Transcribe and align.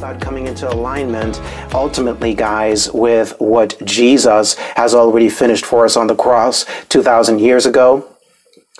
about 0.00 0.18
coming 0.18 0.46
into 0.46 0.66
alignment, 0.66 1.38
ultimately, 1.74 2.32
guys, 2.32 2.90
with 2.90 3.38
what 3.38 3.76
Jesus 3.84 4.54
has 4.74 4.94
already 4.94 5.28
finished 5.28 5.66
for 5.66 5.84
us 5.84 5.94
on 5.94 6.06
the 6.06 6.14
cross 6.14 6.64
2,000 6.88 7.38
years 7.38 7.66
ago. 7.66 8.09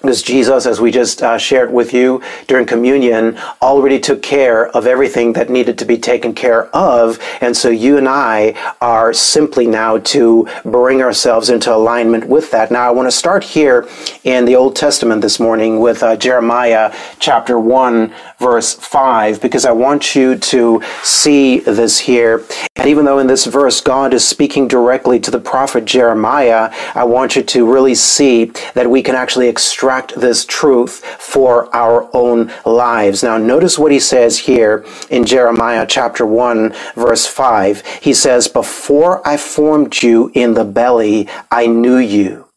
Because 0.00 0.22
Jesus, 0.22 0.64
as 0.64 0.80
we 0.80 0.90
just 0.90 1.22
uh, 1.22 1.36
shared 1.36 1.70
with 1.70 1.92
you 1.92 2.22
during 2.46 2.64
communion, 2.64 3.38
already 3.60 4.00
took 4.00 4.22
care 4.22 4.68
of 4.68 4.86
everything 4.86 5.34
that 5.34 5.50
needed 5.50 5.76
to 5.78 5.84
be 5.84 5.98
taken 5.98 6.32
care 6.32 6.74
of. 6.74 7.18
And 7.42 7.54
so 7.54 7.68
you 7.68 7.98
and 7.98 8.08
I 8.08 8.54
are 8.80 9.12
simply 9.12 9.66
now 9.66 9.98
to 9.98 10.48
bring 10.64 11.02
ourselves 11.02 11.50
into 11.50 11.74
alignment 11.74 12.26
with 12.26 12.50
that. 12.50 12.70
Now, 12.70 12.88
I 12.88 12.90
want 12.92 13.08
to 13.08 13.16
start 13.16 13.44
here 13.44 13.86
in 14.24 14.46
the 14.46 14.56
Old 14.56 14.74
Testament 14.74 15.20
this 15.20 15.38
morning 15.38 15.80
with 15.80 16.02
uh, 16.02 16.16
Jeremiah 16.16 16.96
chapter 17.18 17.60
1, 17.60 18.14
verse 18.38 18.72
5, 18.72 19.42
because 19.42 19.66
I 19.66 19.72
want 19.72 20.14
you 20.14 20.34
to 20.34 20.82
see 21.02 21.58
this 21.58 21.98
here. 21.98 22.42
And 22.76 22.88
even 22.88 23.04
though 23.04 23.18
in 23.18 23.26
this 23.26 23.44
verse 23.44 23.82
God 23.82 24.14
is 24.14 24.26
speaking 24.26 24.66
directly 24.66 25.20
to 25.20 25.30
the 25.30 25.38
prophet 25.38 25.84
Jeremiah, 25.84 26.72
I 26.94 27.04
want 27.04 27.36
you 27.36 27.42
to 27.42 27.70
really 27.70 27.94
see 27.94 28.46
that 28.72 28.88
we 28.88 29.02
can 29.02 29.14
actually 29.14 29.48
extract 29.48 29.89
extract 29.90 30.20
this 30.20 30.44
truth 30.44 31.04
for 31.18 31.74
our 31.74 32.08
own 32.14 32.52
lives. 32.64 33.24
Now, 33.24 33.38
notice 33.38 33.76
what 33.76 33.90
he 33.90 33.98
says 33.98 34.38
here 34.38 34.84
in 35.10 35.24
Jeremiah 35.24 35.84
chapter 35.84 36.24
1, 36.24 36.72
verse 36.94 37.26
5. 37.26 37.84
He 38.00 38.14
says, 38.14 38.46
Before 38.46 39.26
I 39.26 39.36
formed 39.36 40.00
you 40.00 40.30
in 40.32 40.54
the 40.54 40.64
belly, 40.64 41.28
I 41.50 41.66
knew 41.66 41.98
you. 41.98 42.49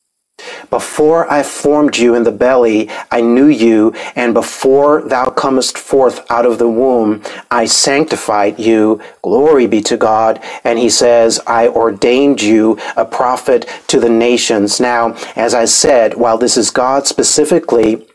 Before 0.69 1.31
I 1.31 1.43
formed 1.43 1.97
you 1.97 2.15
in 2.15 2.23
the 2.23 2.31
belly, 2.31 2.89
I 3.11 3.21
knew 3.21 3.47
you, 3.47 3.93
and 4.15 4.33
before 4.33 5.01
thou 5.01 5.29
comest 5.29 5.77
forth 5.77 6.25
out 6.31 6.45
of 6.45 6.57
the 6.57 6.69
womb, 6.69 7.21
I 7.51 7.65
sanctified 7.65 8.59
you. 8.59 9.01
Glory 9.21 9.67
be 9.67 9.81
to 9.81 9.97
God. 9.97 10.41
And 10.63 10.79
he 10.79 10.89
says, 10.89 11.39
I 11.47 11.67
ordained 11.67 12.41
you 12.41 12.79
a 12.95 13.05
prophet 13.05 13.69
to 13.87 13.99
the 13.99 14.09
nations. 14.09 14.79
Now, 14.79 15.15
as 15.35 15.53
I 15.53 15.65
said, 15.65 16.15
while 16.15 16.37
this 16.37 16.57
is 16.57 16.69
God 16.71 17.07
specifically, 17.07 18.07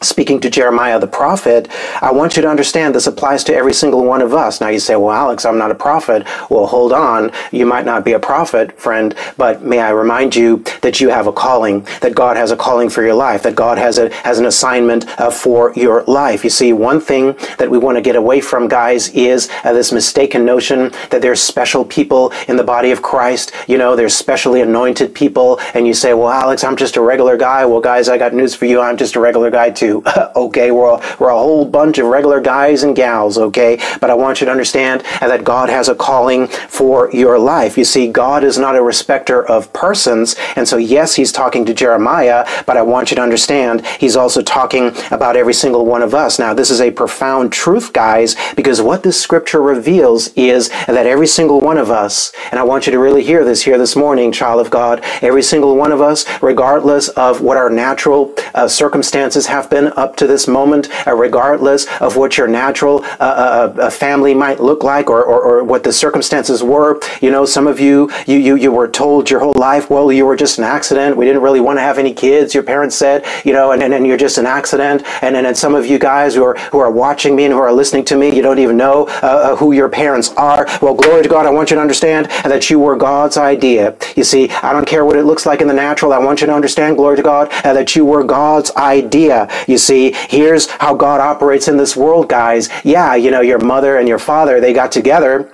speaking 0.00 0.40
to 0.40 0.50
Jeremiah 0.50 0.98
the 0.98 1.06
prophet, 1.06 1.68
I 2.00 2.12
want 2.12 2.36
you 2.36 2.42
to 2.42 2.48
understand 2.48 2.94
this 2.94 3.06
applies 3.06 3.44
to 3.44 3.54
every 3.54 3.74
single 3.74 4.04
one 4.04 4.22
of 4.22 4.34
us. 4.34 4.60
Now 4.60 4.68
you 4.68 4.78
say, 4.78 4.96
well, 4.96 5.14
Alex, 5.14 5.44
I'm 5.44 5.58
not 5.58 5.70
a 5.70 5.74
prophet. 5.74 6.26
Well, 6.50 6.66
hold 6.66 6.92
on. 6.92 7.32
You 7.52 7.66
might 7.66 7.84
not 7.84 8.04
be 8.04 8.12
a 8.12 8.18
prophet, 8.18 8.78
friend, 8.80 9.14
but 9.36 9.62
may 9.62 9.80
I 9.80 9.90
remind 9.90 10.36
you 10.36 10.62
that 10.82 11.00
you 11.00 11.08
have 11.08 11.26
a 11.26 11.32
calling, 11.32 11.86
that 12.00 12.14
God 12.14 12.36
has 12.36 12.50
a 12.50 12.56
calling 12.56 12.88
for 12.88 13.02
your 13.02 13.14
life, 13.14 13.42
that 13.42 13.54
God 13.54 13.78
has 13.78 13.98
a, 13.98 14.12
has 14.22 14.38
an 14.38 14.46
assignment 14.46 15.06
uh, 15.20 15.30
for 15.30 15.72
your 15.74 16.04
life. 16.04 16.44
You 16.44 16.50
see, 16.50 16.72
one 16.72 17.00
thing 17.00 17.34
that 17.58 17.70
we 17.70 17.78
want 17.78 17.96
to 17.96 18.02
get 18.02 18.16
away 18.16 18.40
from, 18.40 18.68
guys, 18.68 19.08
is 19.10 19.48
uh, 19.64 19.72
this 19.72 19.92
mistaken 19.92 20.44
notion 20.44 20.92
that 21.10 21.22
there's 21.22 21.40
special 21.40 21.84
people 21.84 22.32
in 22.46 22.56
the 22.56 22.64
body 22.64 22.90
of 22.90 23.02
Christ. 23.02 23.52
You 23.66 23.78
know, 23.78 23.96
there's 23.96 24.14
specially 24.14 24.60
anointed 24.60 25.14
people. 25.14 25.58
And 25.74 25.86
you 25.86 25.94
say, 25.94 26.14
well, 26.14 26.30
Alex, 26.30 26.64
I'm 26.64 26.76
just 26.76 26.96
a 26.96 27.00
regular 27.00 27.36
guy. 27.36 27.64
Well, 27.64 27.80
guys, 27.80 28.08
I 28.08 28.18
got 28.18 28.34
news 28.34 28.54
for 28.54 28.66
you. 28.66 28.80
I'm 28.80 28.96
just 28.96 29.16
a 29.16 29.20
regular 29.20 29.50
guy 29.50 29.70
too. 29.70 29.87
okay? 30.36 30.70
We're 30.70 30.96
a, 30.96 31.16
we're 31.18 31.30
a 31.30 31.38
whole 31.38 31.64
bunch 31.64 31.98
of 31.98 32.06
regular 32.06 32.40
guys 32.40 32.82
and 32.82 32.94
gals, 32.94 33.38
okay? 33.38 33.80
But 34.00 34.10
I 34.10 34.14
want 34.14 34.40
you 34.40 34.44
to 34.46 34.50
understand 34.50 35.02
that 35.20 35.44
God 35.44 35.68
has 35.68 35.88
a 35.88 35.94
calling 35.94 36.46
for 36.46 37.10
your 37.12 37.38
life. 37.38 37.76
You 37.76 37.84
see, 37.84 38.08
God 38.08 38.44
is 38.44 38.58
not 38.58 38.76
a 38.76 38.82
respecter 38.82 39.46
of 39.46 39.72
persons. 39.72 40.36
And 40.56 40.66
so, 40.66 40.76
yes, 40.76 41.14
he's 41.14 41.32
talking 41.32 41.64
to 41.66 41.74
Jeremiah, 41.74 42.46
but 42.66 42.76
I 42.76 42.82
want 42.82 43.10
you 43.10 43.16
to 43.16 43.22
understand 43.22 43.86
he's 43.98 44.16
also 44.16 44.42
talking 44.42 44.92
about 45.10 45.36
every 45.36 45.54
single 45.54 45.84
one 45.86 46.02
of 46.02 46.14
us. 46.14 46.38
Now, 46.38 46.54
this 46.54 46.70
is 46.70 46.80
a 46.80 46.90
profound 46.90 47.52
truth, 47.52 47.92
guys, 47.92 48.36
because 48.56 48.80
what 48.80 49.02
this 49.02 49.20
scripture 49.20 49.62
reveals 49.62 50.28
is 50.34 50.68
that 50.86 51.06
every 51.06 51.26
single 51.26 51.60
one 51.60 51.78
of 51.78 51.90
us, 51.90 52.32
and 52.50 52.58
I 52.58 52.62
want 52.64 52.86
you 52.86 52.92
to 52.92 52.98
really 52.98 53.24
hear 53.24 53.44
this 53.44 53.62
here 53.62 53.78
this 53.78 53.96
morning, 53.96 54.32
child 54.32 54.60
of 54.60 54.70
God, 54.70 55.00
every 55.22 55.42
single 55.42 55.76
one 55.76 55.92
of 55.92 56.00
us, 56.00 56.24
regardless 56.42 57.08
of 57.10 57.40
what 57.40 57.56
our 57.56 57.70
natural 57.70 58.34
uh, 58.54 58.68
circumstances 58.68 59.46
have 59.46 59.70
been, 59.70 59.77
up 59.86 60.16
to 60.16 60.26
this 60.26 60.46
moment, 60.48 60.88
uh, 61.06 61.14
regardless 61.14 61.86
of 62.00 62.16
what 62.16 62.36
your 62.36 62.48
natural 62.48 63.04
uh, 63.04 63.16
uh, 63.20 63.74
uh, 63.80 63.90
family 63.90 64.34
might 64.34 64.60
look 64.60 64.82
like 64.82 65.08
or, 65.08 65.22
or, 65.22 65.40
or, 65.40 65.64
what 65.64 65.84
the 65.84 65.92
circumstances 65.92 66.62
were. 66.62 67.00
You 67.20 67.30
know, 67.30 67.44
some 67.44 67.66
of 67.66 67.78
you, 67.80 68.10
you, 68.26 68.36
you, 68.36 68.56
you 68.56 68.72
were 68.72 68.88
told 68.88 69.30
your 69.30 69.40
whole 69.40 69.54
life, 69.56 69.90
well, 69.90 70.10
you 70.12 70.26
were 70.26 70.36
just 70.36 70.58
an 70.58 70.64
accident. 70.64 71.16
We 71.16 71.24
didn't 71.24 71.42
really 71.42 71.60
want 71.60 71.78
to 71.78 71.82
have 71.82 71.98
any 71.98 72.14
kids. 72.14 72.54
Your 72.54 72.62
parents 72.62 72.96
said, 72.96 73.26
you 73.44 73.52
know, 73.52 73.72
and, 73.72 73.82
and, 73.82 73.92
and 73.94 74.06
you're 74.06 74.16
just 74.16 74.38
an 74.38 74.46
accident. 74.46 75.02
And, 75.22 75.36
and, 75.36 75.58
some 75.58 75.74
of 75.74 75.86
you 75.86 75.98
guys 75.98 76.34
who 76.34 76.44
are, 76.44 76.56
who 76.70 76.78
are 76.78 76.90
watching 76.90 77.34
me 77.34 77.44
and 77.44 77.52
who 77.52 77.58
are 77.58 77.72
listening 77.72 78.04
to 78.04 78.16
me, 78.16 78.34
you 78.34 78.42
don't 78.42 78.58
even 78.58 78.76
know 78.76 79.06
uh, 79.22 79.56
who 79.56 79.72
your 79.72 79.88
parents 79.88 80.32
are. 80.34 80.66
Well, 80.80 80.94
glory 80.94 81.22
to 81.22 81.28
God. 81.28 81.46
I 81.46 81.50
want 81.50 81.70
you 81.70 81.76
to 81.76 81.80
understand 81.80 82.26
that 82.44 82.70
you 82.70 82.78
were 82.78 82.96
God's 82.96 83.36
idea. 83.36 83.96
You 84.14 84.24
see, 84.24 84.50
I 84.50 84.72
don't 84.72 84.86
care 84.86 85.04
what 85.04 85.16
it 85.16 85.24
looks 85.24 85.46
like 85.46 85.60
in 85.60 85.68
the 85.68 85.74
natural. 85.74 86.12
I 86.12 86.18
want 86.18 86.40
you 86.40 86.46
to 86.46 86.54
understand, 86.54 86.96
glory 86.96 87.16
to 87.16 87.22
God, 87.22 87.50
that 87.62 87.96
you 87.96 88.04
were 88.04 88.22
God's 88.22 88.70
idea. 88.76 89.48
You 89.68 89.78
see, 89.78 90.12
here's 90.28 90.66
how 90.66 90.94
God 90.94 91.20
operates 91.20 91.68
in 91.68 91.76
this 91.76 91.96
world, 91.96 92.28
guys. 92.28 92.68
Yeah, 92.82 93.14
you 93.14 93.30
know, 93.30 93.42
your 93.42 93.58
mother 93.58 93.98
and 93.98 94.08
your 94.08 94.18
father, 94.18 94.60
they 94.60 94.72
got 94.72 94.90
together 94.90 95.52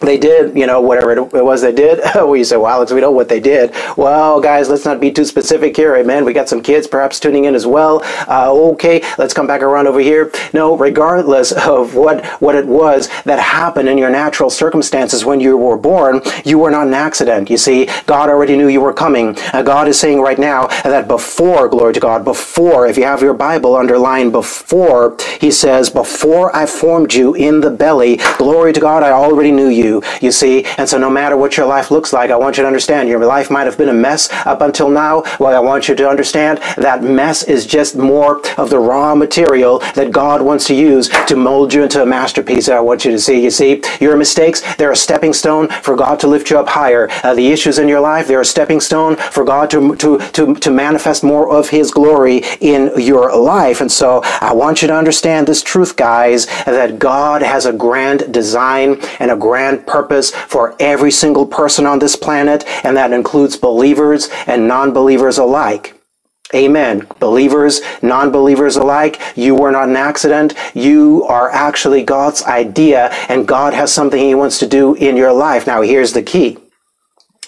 they 0.00 0.18
did, 0.18 0.54
you 0.56 0.66
know, 0.66 0.80
whatever 0.82 1.12
it 1.12 1.44
was 1.44 1.62
they 1.62 1.72
did. 1.72 2.00
we 2.28 2.44
say, 2.44 2.56
well, 2.56 2.66
Alex, 2.66 2.92
we 2.92 3.00
know 3.00 3.10
what 3.10 3.30
they 3.30 3.40
did. 3.40 3.74
Well, 3.96 4.40
guys, 4.42 4.68
let's 4.68 4.84
not 4.84 5.00
be 5.00 5.10
too 5.10 5.24
specific 5.24 5.74
here. 5.74 5.96
Amen. 5.96 6.24
We 6.26 6.34
got 6.34 6.50
some 6.50 6.62
kids 6.62 6.86
perhaps 6.86 7.18
tuning 7.18 7.46
in 7.46 7.54
as 7.54 7.66
well. 7.66 8.02
Uh, 8.28 8.52
okay, 8.72 9.02
let's 9.16 9.32
come 9.32 9.46
back 9.46 9.62
around 9.62 9.86
over 9.86 10.00
here. 10.00 10.30
No, 10.52 10.76
regardless 10.76 11.52
of 11.52 11.94
what, 11.94 12.24
what 12.42 12.54
it 12.54 12.66
was 12.66 13.08
that 13.24 13.38
happened 13.38 13.88
in 13.88 13.96
your 13.96 14.10
natural 14.10 14.50
circumstances 14.50 15.24
when 15.24 15.40
you 15.40 15.56
were 15.56 15.78
born, 15.78 16.20
you 16.44 16.58
were 16.58 16.70
not 16.70 16.86
an 16.86 16.94
accident. 16.94 17.48
You 17.48 17.56
see, 17.56 17.88
God 18.04 18.28
already 18.28 18.56
knew 18.56 18.68
you 18.68 18.82
were 18.82 18.92
coming. 18.92 19.36
Uh, 19.54 19.62
God 19.62 19.88
is 19.88 19.98
saying 19.98 20.20
right 20.20 20.38
now 20.38 20.66
that 20.82 21.08
before, 21.08 21.68
glory 21.68 21.94
to 21.94 22.00
God, 22.00 22.22
before, 22.22 22.86
if 22.86 22.98
you 22.98 23.04
have 23.04 23.22
your 23.22 23.34
Bible 23.34 23.74
underlined 23.74 24.32
before, 24.32 25.16
he 25.40 25.50
says, 25.50 25.88
before 25.88 26.54
I 26.54 26.66
formed 26.66 27.14
you 27.14 27.34
in 27.34 27.60
the 27.60 27.70
belly, 27.70 28.18
glory 28.36 28.74
to 28.74 28.80
God, 28.80 29.02
I 29.02 29.10
already 29.10 29.52
knew 29.52 29.68
you 29.68 29.85
you, 29.86 30.02
you 30.20 30.32
see. 30.32 30.64
And 30.78 30.88
so 30.88 30.98
no 30.98 31.10
matter 31.10 31.36
what 31.36 31.56
your 31.56 31.66
life 31.66 31.90
looks 31.90 32.12
like, 32.12 32.30
I 32.30 32.36
want 32.36 32.56
you 32.56 32.62
to 32.62 32.66
understand 32.66 33.08
your 33.08 33.24
life 33.24 33.50
might 33.50 33.66
have 33.66 33.78
been 33.78 33.88
a 33.88 33.94
mess 33.94 34.28
up 34.44 34.60
until 34.60 34.88
now. 34.88 35.22
Well, 35.40 35.54
I 35.54 35.60
want 35.60 35.88
you 35.88 35.94
to 35.94 36.08
understand 36.08 36.58
that 36.76 37.02
mess 37.02 37.42
is 37.44 37.66
just 37.66 37.96
more 37.96 38.40
of 38.58 38.70
the 38.70 38.78
raw 38.78 39.14
material 39.14 39.78
that 39.94 40.10
God 40.10 40.42
wants 40.42 40.66
to 40.66 40.74
use 40.74 41.08
to 41.26 41.36
mold 41.36 41.72
you 41.72 41.82
into 41.82 42.02
a 42.02 42.06
masterpiece 42.06 42.66
that 42.66 42.76
I 42.76 42.80
want 42.80 43.04
you 43.04 43.10
to 43.12 43.18
see. 43.18 43.42
You 43.42 43.50
see, 43.50 43.82
your 44.00 44.16
mistakes, 44.16 44.62
they're 44.76 44.92
a 44.92 44.96
stepping 44.96 45.32
stone 45.32 45.68
for 45.68 45.96
God 45.96 46.20
to 46.20 46.26
lift 46.26 46.50
you 46.50 46.58
up 46.58 46.68
higher. 46.68 47.08
Uh, 47.22 47.34
the 47.34 47.48
issues 47.48 47.78
in 47.78 47.88
your 47.88 48.00
life, 48.00 48.26
they're 48.26 48.40
a 48.40 48.44
stepping 48.44 48.80
stone 48.80 49.16
for 49.16 49.44
God 49.44 49.70
to, 49.70 49.96
to, 49.96 50.18
to, 50.18 50.54
to 50.54 50.70
manifest 50.70 51.22
more 51.22 51.48
of 51.50 51.70
His 51.70 51.90
glory 51.90 52.42
in 52.60 52.92
your 52.98 53.36
life. 53.36 53.80
And 53.80 53.90
so 53.90 54.20
I 54.40 54.52
want 54.52 54.82
you 54.82 54.88
to 54.88 54.94
understand 54.94 55.46
this 55.46 55.62
truth, 55.62 55.96
guys, 55.96 56.46
that 56.64 56.98
God 56.98 57.42
has 57.42 57.66
a 57.66 57.72
grand 57.72 58.32
design 58.32 59.00
and 59.20 59.30
a 59.30 59.36
grand 59.36 59.75
purpose 59.84 60.30
for 60.30 60.76
every 60.80 61.10
single 61.10 61.46
person 61.46 61.86
on 61.86 61.98
this 61.98 62.16
planet, 62.16 62.64
and 62.84 62.96
that 62.96 63.12
includes 63.12 63.56
believers 63.56 64.28
and 64.46 64.68
non-believers 64.68 65.38
alike. 65.38 65.92
Amen. 66.54 67.06
Believers, 67.18 67.80
non-believers 68.02 68.76
alike, 68.76 69.20
you 69.34 69.56
were 69.56 69.72
not 69.72 69.88
an 69.88 69.96
accident. 69.96 70.54
You 70.74 71.24
are 71.24 71.50
actually 71.50 72.04
God's 72.04 72.44
idea, 72.44 73.08
and 73.28 73.48
God 73.48 73.74
has 73.74 73.92
something 73.92 74.20
He 74.20 74.34
wants 74.34 74.58
to 74.60 74.68
do 74.68 74.94
in 74.94 75.16
your 75.16 75.32
life. 75.32 75.66
Now, 75.66 75.82
here's 75.82 76.12
the 76.12 76.22
key. 76.22 76.58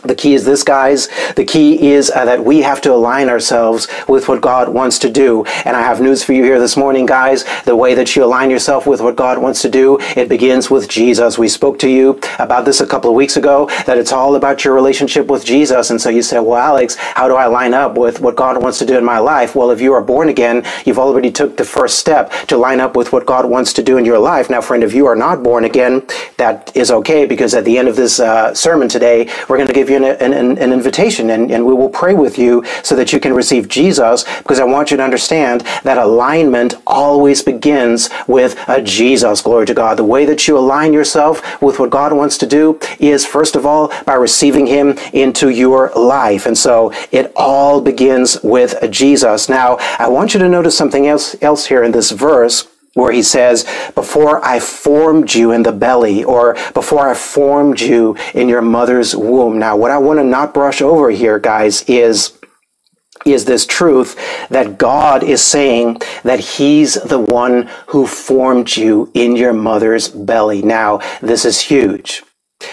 The 0.05 0.15
key 0.15 0.35
is 0.35 0.45
this, 0.45 0.63
guys. 0.63 1.09
The 1.35 1.45
key 1.45 1.91
is 1.91 2.09
uh, 2.09 2.25
that 2.25 2.45
we 2.45 2.63
have 2.63 2.81
to 2.83 2.93
align 2.95 3.29
ourselves 3.29 3.89
with 4.07 4.29
what 4.29 4.41
God 4.41 4.69
wants 4.69 4.97
to 5.01 5.11
do. 5.11 5.45
And 5.65 5.77
I 5.77 5.83
have 5.83 6.01
news 6.01 6.23
for 6.23 6.33
you 6.33 6.45
here 6.45 6.61
this 6.61 6.77
morning, 6.77 7.05
guys. 7.05 7.45
The 7.65 7.75
way 7.75 7.95
that 7.95 8.15
you 8.15 8.25
align 8.25 8.49
yourself 8.49 8.87
with 8.87 9.01
what 9.01 9.17
God 9.17 9.39
wants 9.39 9.61
to 9.63 9.69
do, 9.69 9.99
it 10.17 10.29
begins 10.29 10.71
with 10.71 10.89
Jesus. 10.89 11.37
We 11.37 11.49
spoke 11.49 11.81
to 11.81 11.91
you 11.91 12.21
about 12.39 12.65
this 12.65 12.81
a 12.81 12.87
couple 12.87 13.11
of 13.11 13.17
weeks 13.17 13.37
ago, 13.37 13.69
that 13.87 13.99
it's 13.99 14.13
all 14.13 14.37
about 14.37 14.65
your 14.65 14.73
relationship 14.73 15.27
with 15.27 15.45
Jesus. 15.45 15.91
And 15.91 16.01
so 16.01 16.11
you 16.11 16.23
say, 16.23 16.39
well, 16.39 16.61
Alex, 16.61 16.95
how 16.95 17.27
do 17.27 17.35
I 17.35 17.47
line 17.47 17.75
up 17.75 17.99
with 17.99 18.21
what 18.21 18.37
God 18.37 18.63
wants 18.63 18.79
to 18.79 18.87
do 18.87 18.97
in 18.97 19.05
my 19.05 19.19
life? 19.19 19.57
Well, 19.57 19.73
if 19.73 19.81
you 19.81 19.93
are 19.95 20.03
born 20.03 20.29
again, 20.29 20.65
you've 20.85 21.01
already 21.01 21.33
took 21.33 21.57
the 21.57 21.65
first 21.65 21.99
step 21.99 22.31
to 22.47 22.57
line 22.57 22.79
up 22.79 22.95
with 22.95 23.13
what 23.13 23.27
God 23.27 23.51
wants 23.51 23.73
to 23.73 23.83
do 23.83 23.99
in 23.99 24.05
your 24.05 24.21
life. 24.21 24.49
Now, 24.49 24.61
friend, 24.61 24.85
if 24.85 24.95
you 24.95 25.07
are 25.07 25.17
not 25.17 25.43
born 25.43 25.65
again, 25.65 26.07
that 26.37 26.71
is 26.77 26.93
okay 26.93 27.27
because 27.27 27.53
at 27.53 27.65
the 27.65 27.77
end 27.77 27.89
of 27.89 27.97
this 27.97 28.21
uh, 28.21 28.55
sermon 28.55 28.89
today, 28.89 29.29
we're 29.49 29.57
going 29.57 29.67
to 29.67 29.75
give 29.75 29.88
give 29.89 30.01
you 30.01 30.07
an, 30.07 30.33
an, 30.33 30.59
an 30.59 30.73
invitation 30.73 31.31
and, 31.31 31.51
and 31.51 31.65
we 31.65 31.75
will 31.75 31.89
pray 31.89 32.15
with 32.15 32.39
you 32.39 32.65
so 32.83 32.95
that 32.97 33.13
you 33.13 33.21
can 33.21 33.33
receive 33.33 33.69
Jesus 33.69 34.25
because 34.39 34.61
I 34.61 34.65
want 34.65 34.91
you 34.91 34.97
to 34.97 35.03
understand 35.03 35.63
that 35.83 35.99
alignment 35.99 36.75
always 36.87 37.43
begins 37.43 38.11
with 38.27 38.57
a 38.69 38.83
Jesus. 38.83 39.41
Glory 39.41 39.67
to 39.67 39.75
God. 39.75 39.97
The 39.97 40.05
way 40.05 40.25
that 40.27 40.47
you 40.47 40.59
align 40.59 40.93
yourself 40.93 41.61
with 41.63 41.79
what 41.79 41.91
God 41.91 42.13
wants 42.13 42.39
to 42.39 42.47
do 42.47 42.79
is 42.99 43.25
first 43.25 43.57
of 43.57 43.67
all 43.67 43.93
by 44.05 44.15
receiving 44.15 44.67
him 44.67 44.99
into 45.13 45.49
your 45.49 45.91
life. 45.97 46.47
And 46.47 46.57
so 46.57 46.93
it 47.11 47.33
all 47.35 47.81
begins 47.81 48.39
with 48.43 48.77
Jesus. 48.91 49.49
Now, 49.49 49.77
I 49.99 50.09
want 50.09 50.35
you 50.35 50.41
to 50.41 50.49
notice 50.49 50.77
something 50.77 51.07
else, 51.07 51.37
else 51.43 51.67
here 51.67 51.83
in 51.83 51.93
this 51.93 52.11
verse 52.11 52.69
where 52.99 53.13
he 53.13 53.23
says, 53.23 53.65
before 53.95 54.45
I 54.45 54.61
formed 54.61 55.35
you 55.35 55.53
in 55.53 55.63
the 55.63 55.73
belly, 55.73 56.25
or 56.25 56.55
before 56.75 57.09
I 57.09 57.15
formed 57.15 57.81
you 57.81 58.17
in 58.35 58.49
your 58.49 58.63
mother's 58.63 59.15
womb. 59.15 59.59
Now, 59.59 59.77
what 59.77 59.91
I 59.91 59.99
want 59.99 60.19
to 60.19 60.25
not 60.25 60.53
brush 60.53 60.83
over 60.83 61.11
here, 61.11 61.39
guys, 61.39 61.83
is 61.89 62.39
is 63.27 63.45
this 63.45 63.67
truth 63.67 64.17
that 64.49 64.79
God 64.79 65.23
is 65.23 65.43
saying 65.43 66.01
that 66.23 66.41
He's 66.41 66.95
the 66.95 67.19
one 67.19 67.69
who 67.89 68.07
formed 68.07 68.77
you 68.77 69.11
in 69.13 69.37
your 69.37 69.53
mother's 69.53 70.09
belly. 70.09 70.63
Now, 70.63 71.01
this 71.21 71.45
is 71.45 71.61
huge. 71.61 72.23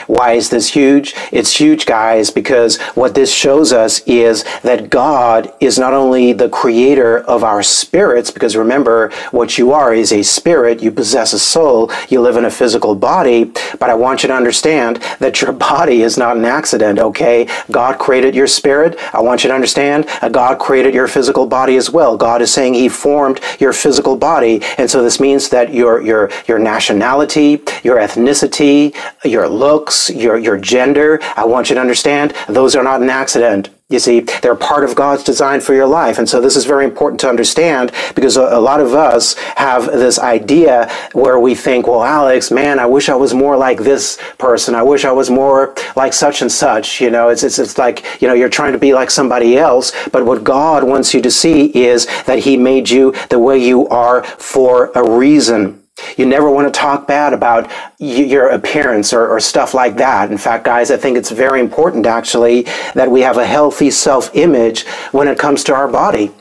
Why 0.08 0.34
is 0.34 0.50
this 0.50 0.74
huge? 0.74 1.14
It's 1.32 1.60
huge, 1.60 1.86
guys, 1.86 2.32
because 2.32 2.80
what 2.96 3.14
this 3.14 3.32
shows 3.32 3.72
us 3.72 4.02
is 4.08 4.44
that 4.64 4.90
God 4.90 5.54
is 5.60 5.78
not 5.78 5.94
only 5.94 6.34
the 6.34 6.50
creator 6.50 7.20
of 7.20 7.44
our 7.44 7.62
spirits, 7.62 8.32
because 8.32 8.56
remember, 8.56 9.12
what 9.30 9.58
you 9.58 9.72
are 9.72 9.94
is 9.94 10.12
a 10.12 10.24
spirit, 10.24 10.82
you 10.82 10.92
possess 10.92 11.34
a 11.34 11.40
soul, 11.40 11.92
you 12.10 12.20
live 12.20 12.36
in 12.36 12.46
a 12.46 12.52
physical 12.52 12.96
body, 12.96 13.52
but 13.80 13.90
I 13.90 13.94
want 13.94 14.24
you 14.24 14.28
to 14.28 14.36
understand 14.36 14.98
that 15.20 15.42
your 15.42 15.52
body 15.72 16.02
is 16.02 16.18
not 16.18 16.38
an 16.38 16.46
accident, 16.46 16.98
okay? 16.98 17.48
God 17.70 18.00
created 18.00 18.34
your 18.34 18.48
spirit. 18.48 18.98
I 19.14 19.22
want 19.22 19.44
you 19.44 19.50
to 19.50 19.56
understand 19.56 20.06
uh, 20.22 20.30
God 20.30 20.58
created 20.60 20.96
your 20.96 21.08
physical 21.08 21.46
body 21.46 21.76
as 21.76 21.92
well. 21.92 22.18
God 22.18 22.42
is 22.42 22.52
saying 22.52 22.74
He 22.74 22.90
formed 22.90 23.40
your 23.60 23.74
physical 23.74 24.16
body, 24.16 24.62
and 24.78 24.90
so 24.90 25.04
this 25.04 25.20
means 25.20 25.50
that 25.50 25.74
your, 25.74 26.02
your, 26.02 26.32
your 26.48 26.58
nationality, 26.58 27.62
your 27.84 27.98
ethnicity, 27.98 28.96
your 29.24 29.48
look, 29.48 29.75
looks, 29.76 30.10
your, 30.10 30.38
your 30.38 30.58
gender, 30.58 31.20
I 31.36 31.46
want 31.46 31.70
you 31.70 31.76
to 31.76 31.82
understand 31.82 32.34
those 32.48 32.76
are 32.76 32.84
not 32.84 33.02
an 33.02 33.10
accident. 33.10 33.70
You 33.90 34.00
see, 34.00 34.22
they're 34.42 34.56
part 34.56 34.84
of 34.84 34.96
God's 34.96 35.24
design 35.24 35.60
for 35.62 35.76
your 35.76 35.86
life. 35.86 36.18
And 36.18 36.28
so 36.28 36.42
this 36.42 36.56
is 36.56 36.66
very 36.66 36.86
important 36.86 37.20
to 37.20 37.30
understand 37.30 37.92
because 38.16 38.36
a, 38.36 38.42
a, 38.42 38.60
lot 38.60 38.80
of 38.80 38.96
us 38.96 39.36
have 39.58 39.86
this 39.86 40.18
idea 40.18 40.90
where 41.14 41.40
we 41.40 41.54
think, 41.54 41.86
well, 41.86 42.04
Alex, 42.04 42.50
man, 42.50 42.80
I 42.80 42.88
wish 42.88 43.10
I 43.10 43.16
was 43.16 43.34
more 43.36 43.56
like 43.56 43.80
this 43.80 44.18
person. 44.40 44.74
I 44.74 44.82
wish 44.82 45.06
I 45.06 45.12
was 45.12 45.30
more 45.30 45.76
like 45.96 46.14
such 46.14 46.42
and 46.42 46.52
such. 46.52 47.00
You 47.00 47.12
know, 47.12 47.30
it's, 47.30 47.44
it's, 47.44 47.60
it's 47.60 47.78
like, 47.78 48.04
you 48.22 48.28
know, 48.28 48.34
you're 48.34 48.50
trying 48.50 48.74
to 48.74 48.80
be 48.80 48.94
like 48.94 49.12
somebody 49.12 49.56
else. 49.58 49.92
But 50.12 50.26
what 50.26 50.44
God 50.44 50.84
wants 50.84 51.14
you 51.14 51.22
to 51.22 51.30
see 51.30 51.66
is 51.78 52.08
that 52.24 52.40
He 52.40 52.58
made 52.58 52.90
you 52.90 53.14
the 53.30 53.38
way 53.38 53.60
you 53.60 53.88
are 53.90 54.24
for 54.24 54.92
a 54.96 55.04
reason. 55.08 55.85
You 56.18 56.26
never 56.26 56.50
want 56.50 56.72
to 56.72 56.78
talk 56.78 57.08
bad 57.08 57.34
about 57.34 57.72
your 58.00 58.50
appearance 58.50 59.14
or, 59.14 59.30
or, 59.30 59.40
stuff 59.40 59.74
like 59.74 59.96
that. 59.96 60.30
In 60.30 60.38
fact, 60.38 60.66
guys, 60.66 60.92
I 60.92 60.98
think 60.98 61.18
it's 61.18 61.32
very 61.32 61.62
important 61.62 62.06
actually 62.06 62.64
that 62.94 63.10
we 63.10 63.22
have 63.22 63.38
a 63.38 63.46
healthy 63.46 63.90
self-image 63.92 64.86
when 65.12 65.28
it 65.28 65.40
comes 65.40 65.64
to 65.66 65.74
our 65.74 65.88
body. 65.88 66.32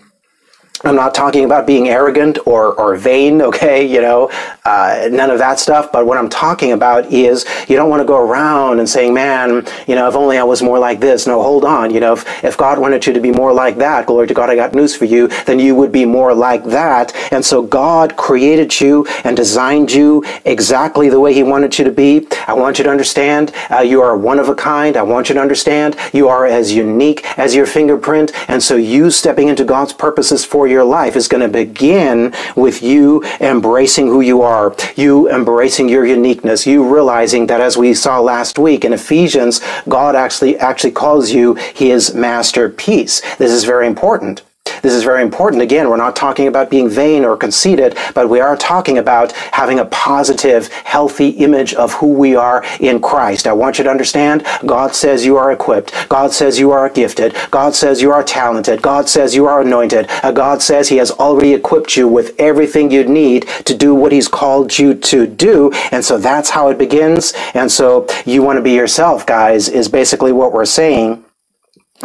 I'm 0.83 0.97
not 0.97 1.15
talking 1.15 1.45
about 1.45 1.67
being 1.67 1.89
arrogant 1.89 2.39
or, 2.47 2.75
or 2.75 2.97
vain, 2.97 3.41
okay, 3.41 3.87
you 3.87 4.03
know, 4.03 4.31
uh, 4.65 5.09
none 5.11 5.31
of 5.31 5.39
that 5.39 5.59
stuff. 5.59 5.91
But 5.93 6.05
what 6.05 6.19
I'm 6.19 6.29
talking 6.29 6.73
about 6.73 7.07
is 7.07 7.47
you 7.69 7.77
don't 7.77 7.89
want 7.89 8.01
to 8.01 8.05
go 8.05 8.19
around 8.19 8.81
and 8.81 8.89
saying, 8.89 9.15
man, 9.15 9.67
you 9.87 9.95
know, 9.95 10.09
if 10.09 10.15
only 10.15 10.37
I 10.37 10.43
was 10.43 10.63
more 10.63 10.79
like 10.79 11.01
this. 11.01 11.27
No, 11.27 11.43
hold 11.43 11.65
on. 11.65 11.93
You 11.95 12.01
know, 12.01 12.13
if, 12.13 12.45
if 12.45 12.59
God 12.59 12.79
wanted 12.79 13.07
you 13.07 13.13
to 13.15 13.21
be 13.21 13.31
more 13.31 13.53
like 13.53 13.77
that, 13.77 14.07
glory 14.07 14.27
to 14.27 14.35
God, 14.35 14.51
I 14.51 14.57
got 14.57 14.75
news 14.75 14.95
for 14.95 15.07
you, 15.07 15.29
then 15.47 15.59
you 15.59 15.75
would 15.75 15.93
be 15.93 16.05
more 16.05 16.35
like 16.35 16.65
that. 16.65 17.15
And 17.33 17.43
so 17.43 17.63
God 17.63 18.17
created 18.17 18.79
you 18.81 19.07
and 19.23 19.37
designed 19.37 19.91
you 19.91 20.25
exactly 20.45 21.09
the 21.09 21.21
way 21.21 21.33
He 21.33 21.43
wanted 21.43 21.79
you 21.79 21.85
to 21.85 21.93
be. 21.93 22.27
I 22.47 22.53
want 22.53 22.79
you 22.79 22.85
to 22.85 22.91
understand 22.91 23.53
uh, 23.71 23.79
you 23.79 24.03
are 24.03 24.19
one 24.19 24.39
of 24.39 24.49
a 24.51 24.55
kind. 24.55 24.99
I 24.99 25.03
want 25.03 25.31
you 25.31 25.35
to 25.37 25.41
understand 25.41 25.97
you 26.13 26.29
are 26.29 26.45
as 26.45 26.75
unique 26.75 27.25
as 27.39 27.55
your 27.55 27.65
fingerprint. 27.65 28.33
And 28.51 28.63
so 28.63 28.77
you 28.77 29.11
stepping 29.11 29.49
into 29.49 29.65
God's 29.65 29.95
purposes 29.95 30.45
for 30.45 30.69
your 30.75 30.85
life 30.85 31.17
is 31.17 31.29
going 31.29 31.41
to 31.41 31.49
begin 31.49 32.35
with 32.57 32.83
you 32.83 33.23
embracing 33.41 34.09
who 34.09 34.21
you 34.21 34.43
are, 34.43 34.77
you 34.97 35.31
embracing 35.31 35.89
your 35.89 36.05
uniqueness, 36.05 36.67
you 36.67 36.85
realizing 36.85 37.47
that 37.47 37.61
as 37.61 37.77
we 37.77 37.95
saw 37.95 38.21
last 38.21 38.59
week 38.59 38.85
in 38.85 38.93
Ephesians, 38.93 39.61
God 39.89 40.15
actually 40.15 40.59
actually 40.59 40.93
calls 40.93 41.31
you 41.31 41.55
his 41.55 42.15
masterpiece. 42.15 43.23
This 43.37 43.53
is 43.53 43.65
very 43.65 43.87
important. 43.87 44.43
This 44.83 44.93
is 44.93 45.05
very 45.05 45.23
important. 45.23 45.63
Again, 45.63 45.89
we're 45.89 45.97
not 45.97 46.17
talking 46.17 46.47
about 46.49 46.71
being 46.71 46.89
vain 46.89 47.25
or 47.25 47.37
conceited, 47.37 47.97
but 48.15 48.29
we 48.29 48.41
are 48.41 48.57
talking 48.57 48.99
about 48.99 49.33
having 49.33 49.79
a 49.79 49.85
positive, 49.87 50.69
healthy 50.69 51.31
image 51.31 51.75
of 51.75 51.93
who 51.95 52.13
we 52.13 52.37
are 52.37 52.65
in 52.81 53.01
Christ. 53.01 53.47
I 53.47 53.53
want 53.53 53.79
you 53.79 53.85
to 53.85 53.91
understand 53.91 54.45
God 54.67 54.95
says 54.95 55.25
you 55.25 55.37
are 55.37 55.53
equipped. 55.53 55.93
God 56.09 56.33
says 56.33 56.59
you 56.59 56.71
are 56.71 56.89
gifted. 56.89 57.37
God 57.51 57.75
says 57.75 58.03
you 58.03 58.13
are 58.13 58.23
talented. 58.25 58.83
God 58.83 59.09
says 59.09 59.35
you 59.35 59.47
are 59.47 59.61
anointed. 59.63 60.07
Uh, 60.23 60.33
God 60.33 60.63
says 60.63 60.89
He 60.89 60.97
has 60.99 61.11
already 61.13 61.55
equipped 61.55 61.97
you 61.97 62.09
with 62.09 62.39
everything 62.39 62.91
you 62.91 63.05
need 63.05 63.47
to 63.65 63.77
do 63.77 63.95
what 63.95 64.13
He's 64.13 64.29
called 64.29 64.79
you 64.79 64.95
to 64.95 65.27
do. 65.27 65.73
And 65.93 66.05
so 66.05 66.19
that's 66.19 66.51
how 66.51 66.69
it 66.69 66.79
begins. 66.79 67.33
And 67.55 67.71
so 67.71 68.07
you 68.27 68.43
want 68.43 68.59
to 68.59 68.63
be 68.63 68.73
yourself, 68.73 69.27
guys, 69.27 69.69
is 69.69 69.89
basically 69.89 70.33
what 70.33 70.53
we're 70.53 70.65
saying. 70.67 71.24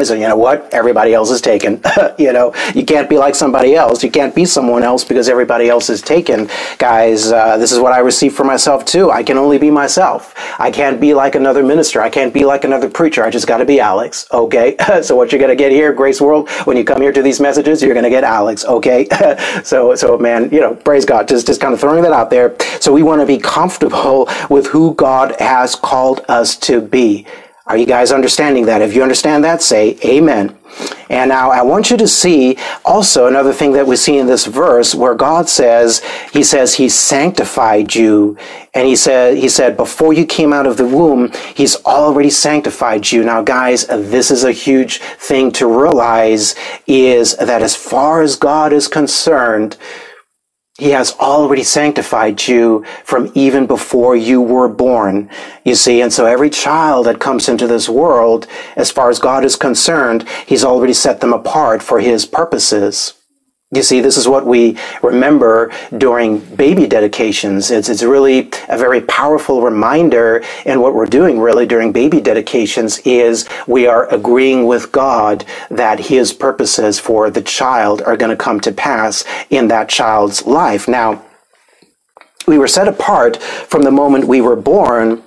You 0.07 0.27
know 0.27 0.37
what? 0.37 0.73
Everybody 0.73 1.13
else 1.13 1.29
is 1.29 1.41
taken. 1.41 1.81
you 2.17 2.31
know, 2.31 2.53
you 2.73 2.85
can't 2.85 3.09
be 3.09 3.17
like 3.17 3.35
somebody 3.35 3.75
else. 3.75 4.03
You 4.03 4.11
can't 4.11 4.33
be 4.33 4.45
someone 4.45 4.83
else 4.83 5.03
because 5.03 5.27
everybody 5.27 5.69
else 5.69 5.89
is 5.89 6.01
taken. 6.01 6.49
Guys, 6.77 7.31
uh, 7.31 7.57
this 7.57 7.71
is 7.71 7.79
what 7.79 7.91
I 7.91 7.99
receive 7.99 8.33
for 8.33 8.43
myself 8.45 8.85
too. 8.85 9.11
I 9.11 9.23
can 9.23 9.37
only 9.37 9.57
be 9.57 9.69
myself. 9.69 10.33
I 10.59 10.71
can't 10.71 11.01
be 11.01 11.13
like 11.13 11.35
another 11.35 11.63
minister. 11.63 12.01
I 12.01 12.09
can't 12.09 12.33
be 12.33 12.45
like 12.45 12.63
another 12.63 12.89
preacher. 12.89 13.23
I 13.23 13.29
just 13.29 13.47
got 13.47 13.57
to 13.57 13.65
be 13.65 13.79
Alex. 13.79 14.25
Okay. 14.31 14.77
so 15.01 15.15
what 15.15 15.31
you're 15.31 15.41
gonna 15.41 15.55
get 15.55 15.71
here, 15.71 15.93
Grace 15.93 16.21
World, 16.21 16.49
when 16.65 16.77
you 16.77 16.83
come 16.85 17.01
here 17.01 17.11
to 17.11 17.21
these 17.21 17.39
messages, 17.39 17.81
you're 17.83 17.95
gonna 17.95 18.09
get 18.09 18.23
Alex. 18.23 18.65
Okay. 18.65 19.07
so 19.63 19.95
so 19.95 20.17
man, 20.17 20.49
you 20.51 20.61
know, 20.61 20.75
praise 20.75 21.05
God. 21.05 21.27
Just 21.27 21.47
just 21.47 21.61
kind 21.61 21.73
of 21.73 21.79
throwing 21.79 22.03
that 22.03 22.13
out 22.13 22.29
there. 22.29 22.55
So 22.79 22.93
we 22.93 23.03
want 23.03 23.21
to 23.21 23.27
be 23.27 23.37
comfortable 23.37 24.29
with 24.49 24.67
who 24.67 24.93
God 24.95 25.35
has 25.39 25.75
called 25.75 26.23
us 26.29 26.55
to 26.57 26.81
be. 26.81 27.25
Are 27.69 27.77
you 27.77 27.85
guys 27.85 28.11
understanding 28.11 28.65
that? 28.65 28.81
If 28.81 28.95
you 28.95 29.03
understand 29.03 29.43
that, 29.43 29.61
say 29.61 29.95
amen. 30.03 30.57
And 31.07 31.29
now 31.29 31.51
I 31.51 31.61
want 31.61 31.91
you 31.91 31.97
to 31.97 32.07
see 32.07 32.57
also 32.83 33.27
another 33.27 33.53
thing 33.53 33.73
that 33.73 33.85
we 33.85 33.95
see 33.95 34.17
in 34.17 34.25
this 34.25 34.47
verse 34.47 34.95
where 34.95 35.13
God 35.13 35.47
says, 35.47 36.03
He 36.33 36.43
says 36.43 36.73
He 36.73 36.89
sanctified 36.89 37.93
you. 37.93 38.37
And 38.73 38.87
He 38.87 38.95
said, 38.95 39.37
He 39.37 39.49
said, 39.49 39.77
before 39.77 40.13
you 40.13 40.25
came 40.25 40.51
out 40.51 40.65
of 40.65 40.77
the 40.77 40.87
womb, 40.87 41.31
He's 41.53 41.75
already 41.85 42.31
sanctified 42.31 43.11
you. 43.11 43.23
Now 43.23 43.43
guys, 43.43 43.85
this 43.85 44.31
is 44.31 44.43
a 44.43 44.51
huge 44.51 44.97
thing 44.97 45.51
to 45.53 45.67
realize 45.67 46.55
is 46.87 47.37
that 47.37 47.61
as 47.61 47.75
far 47.75 48.23
as 48.23 48.35
God 48.35 48.73
is 48.73 48.87
concerned, 48.87 49.77
he 50.79 50.91
has 50.91 51.11
already 51.19 51.63
sanctified 51.63 52.47
you 52.47 52.85
from 53.03 53.31
even 53.35 53.67
before 53.67 54.15
you 54.15 54.41
were 54.41 54.69
born. 54.69 55.29
You 55.65 55.75
see, 55.75 56.01
and 56.01 56.11
so 56.11 56.25
every 56.25 56.49
child 56.49 57.05
that 57.05 57.19
comes 57.19 57.49
into 57.49 57.67
this 57.67 57.89
world, 57.89 58.47
as 58.75 58.89
far 58.89 59.09
as 59.09 59.19
God 59.19 59.43
is 59.43 59.55
concerned, 59.55 60.27
He's 60.45 60.63
already 60.63 60.93
set 60.93 61.19
them 61.19 61.33
apart 61.33 61.83
for 61.83 61.99
His 61.99 62.25
purposes. 62.25 63.18
You 63.71 63.83
see, 63.83 64.01
this 64.01 64.17
is 64.17 64.27
what 64.27 64.47
we 64.47 64.79
remember 65.03 65.71
during 65.95 66.39
baby 66.39 66.87
dedications. 66.87 67.69
It's, 67.69 67.87
it's 67.87 68.01
really 68.01 68.49
a 68.67 68.79
very 68.79 69.01
powerful 69.01 69.61
reminder. 69.61 70.43
And 70.65 70.81
what 70.81 70.95
we're 70.95 71.05
doing 71.05 71.39
really 71.39 71.67
during 71.67 71.91
baby 71.91 72.19
dedications 72.19 72.97
is 72.99 73.47
we 73.67 73.85
are 73.85 74.11
agreeing 74.11 74.65
with 74.65 74.91
God 74.91 75.45
that 75.69 75.99
his 75.99 76.33
purposes 76.33 76.99
for 76.99 77.29
the 77.29 77.43
child 77.43 78.01
are 78.01 78.17
going 78.17 78.35
to 78.35 78.43
come 78.43 78.59
to 78.61 78.71
pass 78.71 79.23
in 79.51 79.67
that 79.67 79.87
child's 79.87 80.47
life. 80.47 80.87
Now, 80.87 81.23
we 82.47 82.57
were 82.57 82.67
set 82.67 82.87
apart 82.87 83.37
from 83.37 83.83
the 83.83 83.91
moment 83.91 84.25
we 84.25 84.41
were 84.41 84.55
born 84.55 85.21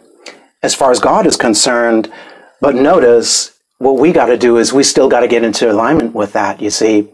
as 0.65 0.75
far 0.75 0.91
as 0.91 0.99
God 0.99 1.27
is 1.27 1.37
concerned. 1.37 2.13
But 2.61 2.75
notice 2.75 3.57
what 3.79 3.99
we 3.99 4.11
got 4.13 4.27
to 4.27 4.37
do 4.37 4.57
is 4.57 4.73
we 4.73 4.83
still 4.83 5.09
got 5.09 5.21
to 5.21 5.29
get 5.29 5.45
into 5.45 5.71
alignment 5.71 6.13
with 6.13 6.33
that. 6.33 6.61
You 6.61 6.71
see, 6.71 7.09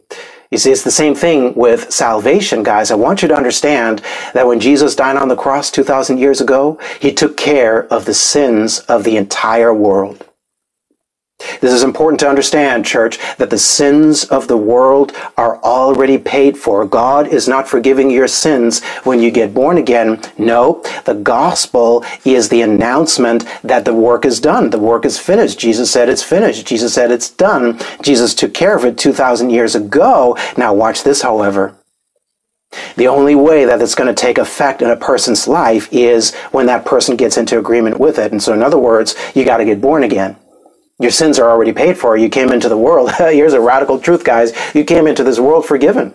you 0.51 0.59
see, 0.59 0.71
it's 0.71 0.83
the 0.83 0.91
same 0.91 1.15
thing 1.15 1.55
with 1.55 1.93
salvation, 1.93 2.63
guys. 2.63 2.91
I 2.91 2.95
want 2.95 3.23
you 3.23 3.29
to 3.29 3.37
understand 3.37 4.03
that 4.35 4.47
when 4.47 4.61
Jesus 4.61 4.97
died 4.97 5.17
on 5.17 5.29
the 5.29 5.37
cross 5.37 5.71
2,000 5.71 6.19
years 6.19 6.41
ago, 6.41 6.79
he 7.01 7.13
took 7.13 7.37
care 7.37 7.87
of 7.93 8.07
the 8.07 8.15
sins 8.15 8.81
of 8.81 9.05
the 9.05 9.17
entire 9.17 9.75
world. 9.75 10.28
This 11.61 11.73
is 11.73 11.83
important 11.83 12.21
to 12.21 12.29
understand, 12.29 12.85
church, 12.85 13.19
that 13.37 13.51
the 13.51 13.59
sins 13.59 14.25
of 14.25 14.49
the 14.49 14.57
world 14.57 15.13
are 15.37 15.59
already 15.63 16.19
paid 16.19 16.57
for. 16.57 16.85
God 16.85 17.29
is 17.29 17.49
not 17.49 17.69
forgiving 17.69 18.11
your 18.11 18.29
sins 18.29 18.83
when 19.05 19.21
you 19.21 19.31
get 19.31 19.55
born 19.55 19.79
again. 19.79 20.21
No, 20.37 20.83
the 21.05 21.15
gospel 21.15 22.05
is 22.25 22.49
the 22.49 22.63
announcement 22.63 23.45
that 23.63 23.85
the 23.85 23.95
work 23.95 24.25
is 24.25 24.41
done. 24.41 24.71
The 24.71 24.79
work 24.79 25.05
is 25.05 25.19
finished. 25.19 25.59
Jesus 25.59 25.91
said 25.91 26.09
it's 26.09 26.23
finished. 26.23 26.67
Jesus 26.67 26.95
said 26.95 27.11
it's 27.11 27.31
done. 27.31 27.79
Jesus 28.03 28.35
took 28.35 28.55
care 28.55 28.77
of 28.77 28.85
it 28.85 28.99
2,000 28.99 29.51
years 29.51 29.75
ago. 29.75 30.37
Now 30.57 30.75
watch 30.75 31.03
this, 31.03 31.23
however. 31.23 31.75
The 32.97 33.09
only 33.09 33.35
way 33.35 33.65
that 33.65 33.81
it's 33.81 33.95
going 33.95 34.15
to 34.15 34.21
take 34.21 34.37
effect 34.39 34.83
in 34.83 34.91
a 34.91 34.97
person's 34.97 35.49
life 35.49 35.89
is 35.91 36.35
when 36.53 36.67
that 36.67 36.85
person 36.85 37.17
gets 37.17 37.39
into 37.39 37.59
agreement 37.59 37.99
with 37.99 38.19
it. 38.19 38.33
And 38.33 38.43
so, 38.43 38.53
in 38.53 38.63
other 38.63 38.79
words, 38.79 39.15
you 39.35 39.45
got 39.45 39.59
to 39.59 39.65
get 39.65 39.81
born 39.81 40.03
again. 40.03 40.37
Your 41.01 41.11
sins 41.13 41.39
are 41.39 41.49
already 41.49 41.73
paid 41.73 41.97
for. 41.97 42.17
You 42.17 42.29
came 42.29 42.51
into 42.51 42.69
the 42.69 42.77
world. 42.79 43.13
Here's 43.19 43.53
a 43.53 43.61
radical 43.61 43.99
truth, 43.99 44.25
guys. 44.25 44.53
You 44.75 44.85
came 44.85 45.07
into 45.07 45.23
this 45.25 45.39
world 45.39 45.67
forgiven. 45.67 46.15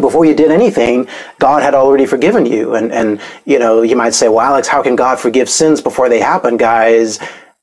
Before 0.00 0.24
you 0.24 0.34
did 0.34 0.52
anything, 0.52 1.08
God 1.40 1.62
had 1.62 1.74
already 1.74 2.06
forgiven 2.06 2.46
you. 2.46 2.74
And, 2.76 2.92
and, 2.92 3.20
you 3.44 3.58
know, 3.58 3.82
you 3.82 3.96
might 3.96 4.14
say, 4.14 4.28
well, 4.28 4.40
Alex, 4.40 4.68
how 4.68 4.82
can 4.82 4.94
God 4.94 5.18
forgive 5.18 5.48
sins 5.48 5.80
before 5.80 6.08
they 6.08 6.20
happen, 6.20 6.56
guys? 6.56 7.18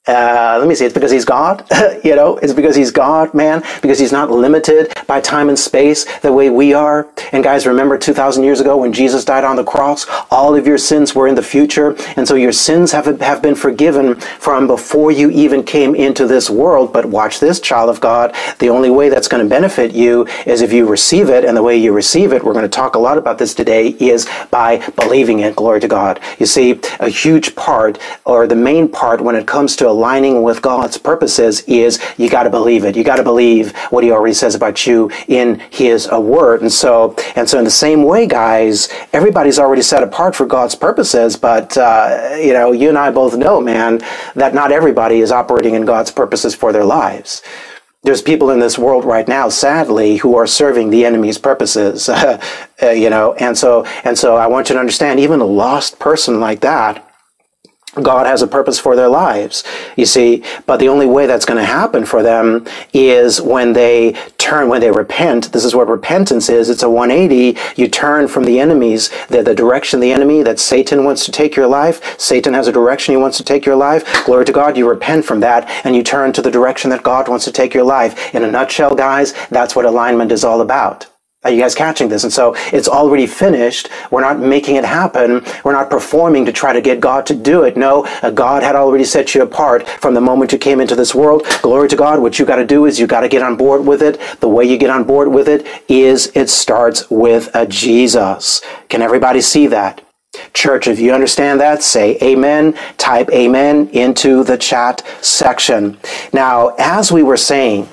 Uh, 0.08 0.58
let 0.60 0.68
me 0.68 0.76
see, 0.76 0.86
it's 0.86 0.94
because 0.94 1.12
he's 1.12 1.26
God, 1.26 1.66
you 2.04 2.16
know, 2.16 2.38
it's 2.38 2.54
because 2.54 2.76
he's 2.76 2.92
God, 2.92 3.34
man, 3.34 3.64
because 3.82 4.00
he's 4.00 4.12
not 4.12 4.32
limited 4.32 4.94
by 5.08 5.22
time 5.22 5.50
and 5.50 5.60
space 5.60 6.06
the 6.20 6.32
way 6.32 6.50
we 6.50 6.74
are. 6.74 7.08
And 7.32 7.44
guys, 7.44 7.68
remember 7.68 7.98
2,000 7.98 8.44
years 8.44 8.60
ago 8.62 8.78
when 8.78 8.94
Jesus 8.94 9.26
died 9.26 9.44
on 9.44 9.56
the 9.56 9.64
cross, 9.64 10.06
all 10.32 10.56
of 10.56 10.68
your 10.68 10.78
sins 10.78 11.16
were 11.16 11.28
in 11.28 11.36
the 11.36 11.44
future. 11.44 11.96
And 12.16 12.28
so 12.28 12.36
your 12.36 12.52
sins 12.54 12.92
have, 12.94 13.20
have 13.22 13.42
been 13.42 13.56
forgiven 13.56 14.16
from 14.16 14.68
before 14.68 15.12
you 15.12 15.30
even 15.32 15.64
came 15.64 15.96
into 15.96 16.28
this 16.28 16.50
world. 16.50 16.94
But 16.94 17.06
watch 17.08 17.40
this, 17.40 17.60
child 17.60 17.90
of 17.90 18.00
God. 18.00 18.36
The 18.60 18.70
only 18.70 18.90
way 18.90 19.10
that's 19.10 19.28
going 19.28 19.44
to 19.44 19.50
benefit 19.50 19.94
you 19.94 20.28
is 20.46 20.62
if 20.62 20.72
you 20.74 20.88
receive 20.88 21.30
it. 21.30 21.46
And 21.46 21.58
the 21.58 21.64
way 21.64 21.78
you 21.78 21.92
receive 21.94 22.34
it, 22.34 22.44
we're 22.44 22.54
going 22.54 22.64
to 22.64 22.70
talk 22.70 22.96
a 22.96 23.00
lot 23.00 23.18
about 23.18 23.38
this 23.40 23.54
today, 23.54 23.90
is 24.00 24.28
by 24.52 24.78
believing 24.96 25.40
it. 25.40 25.56
Glory 25.56 25.80
to 25.82 25.88
God. 25.88 26.20
You 26.40 26.46
see, 26.46 26.80
a 27.00 27.10
huge 27.10 27.56
part 27.56 28.00
or 28.26 28.48
the 28.48 28.56
main 28.56 28.88
part 28.90 29.22
when 29.22 29.36
it 29.36 29.48
comes 29.48 29.76
to 29.78 29.90
aligning 29.98 30.44
with 30.44 30.62
God's 30.62 30.98
purposes 30.98 31.62
is 31.62 32.00
you 32.18 32.30
got 32.30 32.44
to 32.44 32.52
believe 32.52 32.86
it. 32.86 32.96
You 32.96 33.04
got 33.04 33.16
to 33.16 33.24
believe 33.24 33.76
what 33.90 34.04
he 34.04 34.12
already 34.12 34.36
says 34.36 34.54
about 34.54 34.86
you 34.86 35.10
in 35.28 35.60
his 35.72 36.08
uh, 36.12 36.22
word. 36.22 36.62
And 36.62 36.72
so, 36.72 37.16
and 37.36 37.50
so 37.50 37.58
in 37.58 37.64
the 37.64 37.72
same 37.72 38.04
way, 38.04 38.28
guys, 38.28 38.90
everybody's 39.12 39.58
already 39.58 39.82
set 39.82 40.04
apart 40.04 40.36
for 40.36 40.46
God's 40.46 40.76
purposes, 40.76 41.36
but, 41.36 41.76
uh, 41.78 42.36
you 42.40 42.54
know, 42.54 42.72
you 42.72 42.90
and 42.90 42.98
I 42.98 43.10
both 43.10 43.36
know, 43.36 43.60
man, 43.60 44.00
that 44.36 44.54
not 44.54 44.72
everybody 44.72 45.20
is 45.20 45.32
operating 45.32 45.74
in 45.74 45.86
God's 45.86 46.12
purposes 46.12 46.54
for 46.54 46.72
their 46.72 46.86
lives 46.86 47.42
there's 48.04 48.22
people 48.22 48.52
in 48.52 48.60
this 48.60 48.78
world 48.78 49.04
right 49.04 49.28
now, 49.28 49.50
sadly, 49.50 50.16
who 50.18 50.38
are 50.38 50.48
serving 50.48 50.92
the 50.92 51.04
enemy's 51.04 51.38
purposes, 51.38 52.08
uh, 52.10 52.40
you 52.82 53.10
know, 53.10 53.34
and 53.34 53.58
so 53.58 53.84
and 54.06 54.18
so 54.18 54.38
I 54.38 54.48
want 54.48 54.70
you 54.70 54.76
to 54.76 54.80
understand, 54.80 55.20
even 55.20 55.42
a 55.42 55.46
lost 55.46 56.00
person 56.00 56.40
like 56.40 56.62
that 56.62 57.07
God 58.04 58.26
has 58.26 58.42
a 58.42 58.48
purpose 58.48 58.80
for 58.80 58.96
their 58.96 59.08
lives, 59.08 59.64
you 59.96 60.06
see. 60.06 60.44
But 60.66 60.78
the 60.78 60.90
only 60.90 61.06
way 61.06 61.26
that's 61.26 61.46
going 61.46 61.60
to 61.60 61.66
happen 61.66 62.06
for 62.06 62.24
them 62.24 62.66
is 62.94 63.42
when 63.42 63.74
they 63.74 64.14
turn, 64.38 64.70
when 64.70 64.82
they 64.82 64.92
repent. 64.92 65.52
This 65.52 65.66
is 65.66 65.76
what 65.76 65.88
repentance 65.88 66.50
is. 66.50 66.70
It's 66.70 66.84
a 66.84 66.90
180. 66.90 67.60
You 67.76 67.88
turn 67.88 68.28
from 68.28 68.46
the 68.46 68.60
enemies, 68.60 69.10
the, 69.28 69.44
the 69.44 69.56
direction 69.56 70.00
the 70.00 70.12
enemy 70.12 70.44
that 70.44 70.60
Satan 70.60 71.04
wants 71.04 71.26
to 71.26 71.32
take 71.32 71.56
your 71.56 71.68
life. 71.68 72.20
Satan 72.20 72.54
has 72.54 72.68
a 72.68 72.72
direction 72.72 73.14
he 73.14 73.22
wants 73.22 73.38
to 73.38 73.44
take 73.44 73.66
your 73.66 73.76
life. 73.76 74.26
Glory 74.26 74.46
to 74.46 74.52
God. 74.52 74.78
You 74.78 74.88
repent 74.88 75.26
from 75.26 75.40
that 75.42 75.70
and 75.86 75.96
you 75.96 76.04
turn 76.04 76.34
to 76.34 76.42
the 76.42 76.52
direction 76.52 76.90
that 76.92 77.04
God 77.04 77.28
wants 77.28 77.46
to 77.46 77.52
take 77.52 77.74
your 77.74 77.84
life. 77.84 78.34
In 78.34 78.44
a 78.44 78.52
nutshell, 78.52 78.96
guys, 78.96 79.34
that's 79.50 79.76
what 79.76 79.86
alignment 79.86 80.32
is 80.32 80.44
all 80.44 80.62
about. 80.62 81.08
Are 81.48 81.52
you 81.52 81.62
guys 81.62 81.76
catching 81.76 82.10
this? 82.10 82.26
And 82.26 82.34
so 82.34 82.56
it's 82.74 82.90
already 82.90 83.26
finished. 83.26 83.88
We're 84.12 84.20
not 84.20 84.38
making 84.38 84.76
it 84.76 84.84
happen. 84.84 85.46
We're 85.64 85.72
not 85.72 85.90
performing 85.90 86.46
to 86.46 86.52
try 86.52 86.74
to 86.74 86.82
get 86.82 87.00
God 87.00 87.26
to 87.28 87.34
do 87.34 87.64
it. 87.64 87.78
No, 87.78 88.06
God 88.34 88.64
had 88.64 88.76
already 88.76 89.06
set 89.06 89.34
you 89.34 89.44
apart 89.44 89.88
from 89.88 90.14
the 90.14 90.20
moment 90.20 90.52
you 90.52 90.58
came 90.58 90.82
into 90.82 90.94
this 90.94 91.16
world. 91.16 91.46
Glory 91.62 91.88
to 91.88 91.96
God. 91.96 92.20
What 92.20 92.38
you 92.38 92.46
got 92.46 92.58
to 92.58 92.66
do 92.66 92.86
is 92.86 93.00
you 93.00 93.08
got 93.08 93.22
to 93.22 93.30
get 93.30 93.42
on 93.42 93.56
board 93.56 93.86
with 93.86 94.02
it. 94.02 94.20
The 94.42 94.50
way 94.50 94.66
you 94.66 94.78
get 94.78 94.90
on 94.90 95.06
board 95.06 95.30
with 95.30 95.48
it 95.48 95.66
is 95.88 96.30
it 96.36 96.50
starts 96.50 97.10
with 97.10 97.50
a 97.56 97.66
Jesus. 97.66 98.62
Can 98.90 99.02
everybody 99.02 99.40
see 99.40 99.68
that? 99.68 100.04
Church, 100.54 100.86
if 100.86 101.00
you 101.00 101.14
understand 101.14 101.62
that, 101.62 101.82
say 101.82 102.18
amen. 102.22 102.78
Type 102.98 103.30
amen 103.32 103.88
into 103.94 104.44
the 104.44 104.58
chat 104.58 105.02
section. 105.22 105.98
Now, 106.34 106.76
as 106.78 107.10
we 107.10 107.24
were 107.24 107.38
saying, 107.38 107.88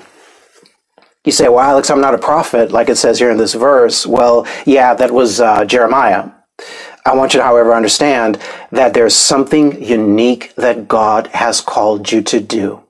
you 1.25 1.33
say, 1.33 1.49
well, 1.49 1.61
Alex, 1.61 1.91
I'm 1.91 2.01
not 2.01 2.15
a 2.15 2.19
prophet, 2.19 2.73
like 2.73 2.89
it 2.89 2.97
says 2.97 3.19
here 3.19 3.31
in 3.31 3.39
this 3.39 3.55
verse. 3.55 4.07
Well, 4.07 4.47
yeah, 4.67 4.95
that 4.95 5.11
was 5.11 5.41
uh, 5.41 5.65
Jeremiah. 5.65 6.31
I 7.07 7.15
want 7.15 7.35
you 7.35 7.41
to, 7.41 7.45
however, 7.45 7.75
understand 7.75 8.39
that 8.71 8.95
there's 8.95 9.15
something 9.17 9.83
unique 9.83 10.55
that 10.57 10.89
God 10.89 11.29
has 11.29 11.61
called 11.61 12.13
you 12.13 12.23
to 12.23 12.41
do. 12.41 12.83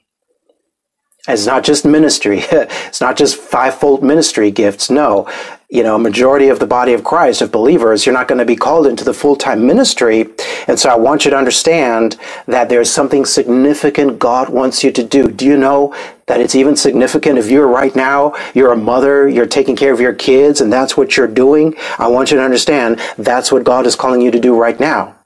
It's 1.26 1.46
not 1.46 1.64
just 1.64 1.84
ministry. 1.86 2.40
it's 2.52 3.00
not 3.00 3.16
just 3.16 3.36
fivefold 3.36 4.02
ministry 4.04 4.50
gifts. 4.50 4.90
No, 4.90 5.28
you 5.70 5.82
know, 5.82 5.98
majority 5.98 6.48
of 6.48 6.58
the 6.60 6.66
body 6.66 6.92
of 6.92 7.02
Christ, 7.02 7.42
of 7.42 7.50
believers, 7.50 8.06
you're 8.06 8.12
not 8.14 8.28
going 8.28 8.38
to 8.38 8.44
be 8.44 8.56
called 8.56 8.86
into 8.86 9.04
the 9.04 9.14
full-time 9.14 9.66
ministry. 9.66 10.26
And 10.68 10.78
so 10.78 10.90
I 10.90 10.96
want 10.96 11.24
you 11.24 11.30
to 11.32 11.36
understand 11.36 12.18
that 12.46 12.68
there's 12.68 12.90
something 12.90 13.24
significant 13.24 14.18
God 14.18 14.50
wants 14.50 14.84
you 14.84 14.92
to 14.92 15.02
do. 15.02 15.28
Do 15.30 15.46
you 15.46 15.56
know 15.56 15.94
that 16.26 16.40
it's 16.40 16.54
even 16.54 16.76
significant 16.76 17.38
if 17.38 17.50
you're 17.50 17.68
right 17.68 17.94
now, 17.94 18.34
you're 18.54 18.72
a 18.72 18.76
mother, 18.76 19.28
you're 19.28 19.46
taking 19.46 19.76
care 19.76 19.92
of 19.92 20.00
your 20.00 20.14
kids, 20.14 20.60
and 20.60 20.72
that's 20.72 20.96
what 20.96 21.16
you're 21.16 21.26
doing? 21.26 21.74
I 21.98 22.08
want 22.08 22.30
you 22.30 22.36
to 22.36 22.42
understand 22.42 23.00
that's 23.18 23.52
what 23.52 23.64
God 23.64 23.86
is 23.86 23.96
calling 23.96 24.20
you 24.20 24.30
to 24.30 24.40
do 24.40 24.56
right 24.56 24.78
now. 24.78 25.16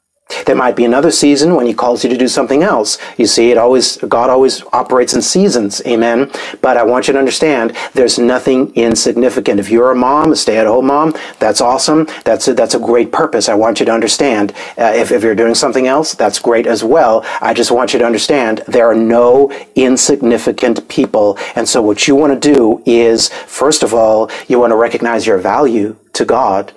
There 0.45 0.55
might 0.57 0.77
be 0.77 0.85
another 0.85 1.11
season 1.11 1.55
when 1.55 1.67
he 1.67 1.73
calls 1.73 2.05
you 2.05 2.11
to 2.11 2.17
do 2.17 2.29
something 2.29 2.63
else. 2.63 2.99
You 3.17 3.27
see, 3.27 3.51
it 3.51 3.57
always, 3.57 3.97
God 3.97 4.29
always 4.29 4.63
operates 4.73 5.15
in 5.15 5.23
seasons. 5.23 5.81
Amen. 5.87 6.31
But 6.61 6.77
I 6.77 6.85
want 6.85 7.07
you 7.09 7.15
to 7.15 7.19
understand 7.19 7.75
there's 7.95 8.19
nothing 8.19 8.75
insignificant. 8.75 9.59
If 9.59 9.71
you're 9.71 9.91
a 9.91 9.97
mom, 9.97 10.33
a 10.33 10.37
stay 10.37 10.59
at 10.59 10.67
home 10.67 10.87
mom, 10.87 11.15
that's 11.39 11.63
awesome. 11.63 12.07
That's 12.25 12.47
a, 12.49 12.55
that's 12.55 12.75
a 12.75 12.79
great 12.79 13.11
purpose. 13.11 13.49
I 13.49 13.55
want 13.55 13.81
you 13.81 13.87
to 13.87 13.93
understand. 13.93 14.53
Uh, 14.77 14.93
if, 14.95 15.13
if 15.13 15.23
you're 15.23 15.35
doing 15.35 15.55
something 15.55 15.87
else, 15.87 16.15
that's 16.15 16.39
great 16.39 16.67
as 16.67 16.85
well. 16.85 17.25
I 17.41 17.55
just 17.55 17.71
want 17.71 17.95
you 17.95 17.99
to 17.99 18.05
understand 18.05 18.63
there 18.69 18.87
are 18.87 18.95
no 18.95 19.51
insignificant 19.75 20.89
people. 20.89 21.39
And 21.57 21.67
so 21.67 21.81
what 21.81 22.07
you 22.07 22.15
want 22.15 22.41
to 22.41 22.55
do 22.55 22.83
is, 22.85 23.29
first 23.47 23.83
of 23.83 23.95
all, 23.95 24.31
you 24.47 24.61
want 24.61 24.73
to 24.73 24.77
recognize 24.77 25.27
your 25.27 25.39
value 25.39 25.97
to 26.13 26.25
God 26.25 26.73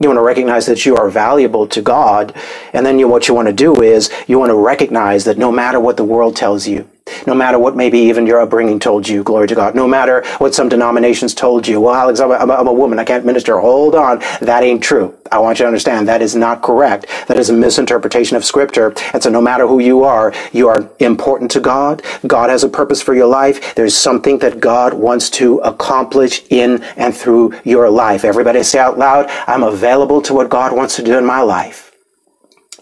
you 0.00 0.08
want 0.08 0.18
to 0.18 0.22
recognize 0.22 0.66
that 0.66 0.86
you 0.86 0.96
are 0.96 1.10
valuable 1.10 1.66
to 1.66 1.82
God. 1.82 2.34
And 2.72 2.86
then 2.86 2.98
you, 2.98 3.08
what 3.08 3.26
you 3.26 3.34
want 3.34 3.48
to 3.48 3.52
do 3.52 3.82
is 3.82 4.10
you 4.28 4.38
want 4.38 4.50
to 4.50 4.54
recognize 4.54 5.24
that 5.24 5.38
no 5.38 5.50
matter 5.50 5.80
what 5.80 5.96
the 5.96 6.04
world 6.04 6.36
tells 6.36 6.68
you, 6.68 6.88
no 7.26 7.34
matter 7.34 7.58
what 7.58 7.76
maybe 7.76 7.98
even 7.98 8.26
your 8.26 8.40
upbringing 8.40 8.78
told 8.78 9.08
you, 9.08 9.22
glory 9.22 9.48
to 9.48 9.54
God, 9.54 9.74
no 9.74 9.86
matter 9.88 10.24
what 10.38 10.54
some 10.54 10.68
denominations 10.68 11.34
told 11.34 11.66
you, 11.66 11.80
well, 11.80 11.94
Alex, 11.94 12.20
I'm 12.20 12.30
a, 12.30 12.34
I'm 12.34 12.66
a, 12.66 12.72
woman, 12.72 12.98
I 12.98 13.04
can't 13.04 13.24
minister. 13.24 13.58
Hold 13.58 13.94
on. 13.94 14.20
That 14.40 14.62
ain't 14.62 14.82
true. 14.82 15.16
I 15.32 15.38
want 15.38 15.58
you 15.58 15.64
to 15.64 15.66
understand 15.68 16.08
that 16.08 16.22
is 16.22 16.34
not 16.34 16.62
correct. 16.62 17.06
That 17.26 17.38
is 17.38 17.50
a 17.50 17.52
misinterpretation 17.52 18.36
of 18.36 18.44
scripture. 18.44 18.94
And 19.12 19.22
so 19.22 19.30
no 19.30 19.40
matter 19.40 19.66
who 19.66 19.80
you 19.80 20.04
are, 20.04 20.32
you 20.52 20.68
are 20.68 20.88
important 21.00 21.50
to 21.52 21.60
God. 21.60 22.02
God 22.26 22.50
has 22.50 22.64
a 22.64 22.68
purpose 22.68 23.02
for 23.02 23.14
your 23.14 23.26
life. 23.26 23.74
There's 23.74 23.96
something 23.96 24.38
that 24.38 24.60
God 24.60 24.94
wants 24.94 25.30
to 25.30 25.58
accomplish 25.58 26.42
in 26.50 26.82
and 26.96 27.14
through 27.14 27.54
your 27.64 27.90
life. 27.90 28.24
Everybody 28.24 28.62
say 28.62 28.78
out 28.78 28.98
loud, 28.98 29.26
I'm 29.46 29.62
available 29.62 30.22
to 30.22 30.34
what 30.34 30.48
God 30.48 30.74
wants 30.76 30.96
to 30.96 31.02
do 31.02 31.18
in 31.18 31.24
my 31.26 31.40
life. 31.40 31.88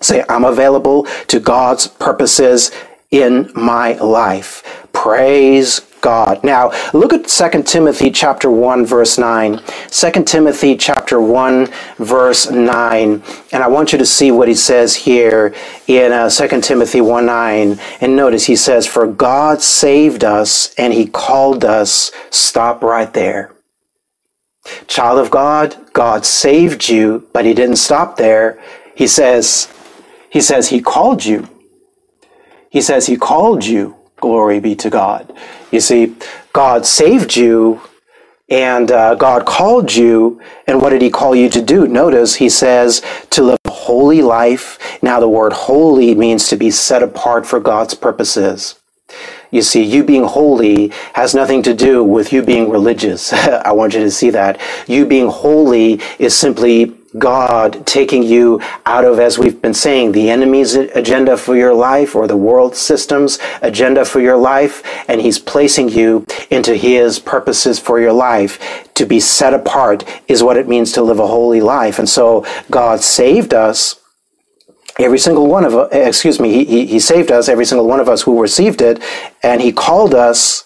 Say, 0.02 0.25
I'm 0.28 0.45
available 0.45 1.04
to 1.28 1.40
God's 1.40 1.87
purposes 1.87 2.71
in 3.16 3.50
my 3.54 3.94
life. 3.94 4.62
Praise 4.92 5.80
God. 6.00 6.44
Now, 6.44 6.73
look 6.92 7.12
at 7.12 7.26
2 7.26 7.62
Timothy 7.62 8.11
chapter 8.11 8.50
1 8.50 8.87
verse 8.87 9.18
9. 9.18 9.61
2 9.90 10.25
Timothy 10.25 10.76
chapter 10.76 11.20
1 11.20 11.68
verse 11.99 12.50
9. 12.50 13.23
And 13.52 13.62
I 13.62 13.68
want 13.68 13.92
you 13.92 13.99
to 13.99 14.06
see 14.06 14.30
what 14.30 14.49
he 14.49 14.54
says 14.54 14.94
here 14.94 15.54
in 15.87 16.12
uh, 16.12 16.28
2 16.28 16.61
Timothy 16.61 17.00
1 17.00 17.26
9. 17.26 17.80
And 18.00 18.16
notice 18.16 18.44
he 18.44 18.56
says, 18.56 18.87
For 18.87 19.06
God 19.06 19.62
saved 19.62 20.23
us 20.25 20.75
and 20.75 20.92
he 20.92 21.06
called 21.06 21.64
us. 21.64 22.12
Stop 22.30 22.82
right 22.82 23.12
there. 23.12 23.52
Child 24.87 25.20
of 25.20 25.30
God, 25.30 25.76
God 25.92 26.25
saved 26.25 26.88
you, 26.88 27.28
but 27.32 27.44
he 27.44 27.54
didn't 27.54 27.76
stop 27.76 28.16
there. 28.16 28.61
He 28.94 29.06
says, 29.06 29.73
he 30.28 30.40
says 30.40 30.68
he 30.68 30.80
called 30.80 31.25
you. 31.25 31.49
He 32.76 32.83
says 32.83 33.06
he 33.06 33.16
called 33.16 33.64
you. 33.64 33.97
Glory 34.18 34.61
be 34.61 34.76
to 34.76 34.90
God. 34.90 35.35
You 35.73 35.80
see, 35.80 36.14
God 36.52 36.85
saved 36.85 37.35
you 37.35 37.80
and 38.50 38.92
uh, 38.92 39.14
God 39.14 39.47
called 39.47 39.95
you. 39.95 40.42
And 40.66 40.83
what 40.83 40.90
did 40.90 41.00
he 41.00 41.09
call 41.09 41.35
you 41.35 41.49
to 41.49 41.62
do? 41.62 41.88
Notice 41.88 42.35
he 42.35 42.50
says 42.50 43.00
to 43.30 43.45
live 43.45 43.59
a 43.64 43.71
holy 43.71 44.21
life. 44.21 44.78
Now, 45.02 45.21
the 45.21 45.28
word 45.28 45.54
holy 45.54 46.14
means 46.14 46.50
to 46.50 46.56
be 46.56 46.71
set 46.71 47.02
apart 47.02 47.47
for 47.47 47.61
God's 47.61 47.95
purposes. 47.95 48.78
You 49.50 49.62
see, 49.62 49.83
you 49.83 50.04
being 50.04 50.25
holy 50.25 50.88
has 51.14 51.35
nothing 51.35 51.62
to 51.62 51.73
do 51.73 52.04
with 52.04 52.30
you 52.30 52.42
being 52.42 52.68
religious. 52.68 53.33
I 53.33 53.73
want 53.73 53.95
you 53.95 54.00
to 54.00 54.11
see 54.11 54.28
that. 54.28 54.61
You 54.87 55.06
being 55.06 55.28
holy 55.28 56.02
is 56.18 56.37
simply 56.37 56.95
God 57.18 57.87
taking 57.87 58.23
you 58.23 58.61
out 58.85 59.04
of, 59.04 59.18
as 59.18 59.38
we've 59.38 59.61
been 59.61 59.75
saying, 59.75 60.12
the 60.12 60.30
enemy's 60.30 60.75
agenda 60.75 61.37
for 61.37 61.56
your 61.56 61.75
life 61.75 62.14
or 62.14 62.26
the 62.26 62.37
world 62.37 62.76
system's 62.76 63.38
agenda 63.62 64.04
for 64.04 64.20
your 64.20 64.37
life, 64.37 64.82
and 65.08 65.20
He's 65.20 65.38
placing 65.38 65.88
you 65.88 66.26
into 66.50 66.75
His 66.75 67.18
purposes 67.18 67.78
for 67.78 68.00
your 68.00 68.12
life. 68.12 68.58
To 68.94 69.06
be 69.06 69.20
set 69.20 69.54
apart 69.54 70.04
is 70.28 70.42
what 70.42 70.56
it 70.56 70.68
means 70.68 70.92
to 70.92 71.02
live 71.02 71.18
a 71.18 71.26
holy 71.26 71.61
life. 71.61 71.99
And 71.99 72.08
so 72.08 72.44
God 72.70 73.00
saved 73.00 73.54
us 73.54 74.00
every 74.99 75.18
single 75.18 75.46
one 75.46 75.64
of 75.64 75.75
us, 75.75 75.88
excuse 75.92 76.40
me, 76.40 76.52
he, 76.52 76.64
he, 76.64 76.87
he 76.87 77.00
saved 77.00 77.30
us, 77.30 77.49
every 77.49 77.66
single 77.66 77.87
one 77.87 78.00
of 78.00 78.08
us 78.08 78.23
who 78.23 78.40
received 78.40 78.80
it, 78.80 79.02
and 79.42 79.61
he 79.61 79.73
called 79.73 80.14
us 80.14 80.64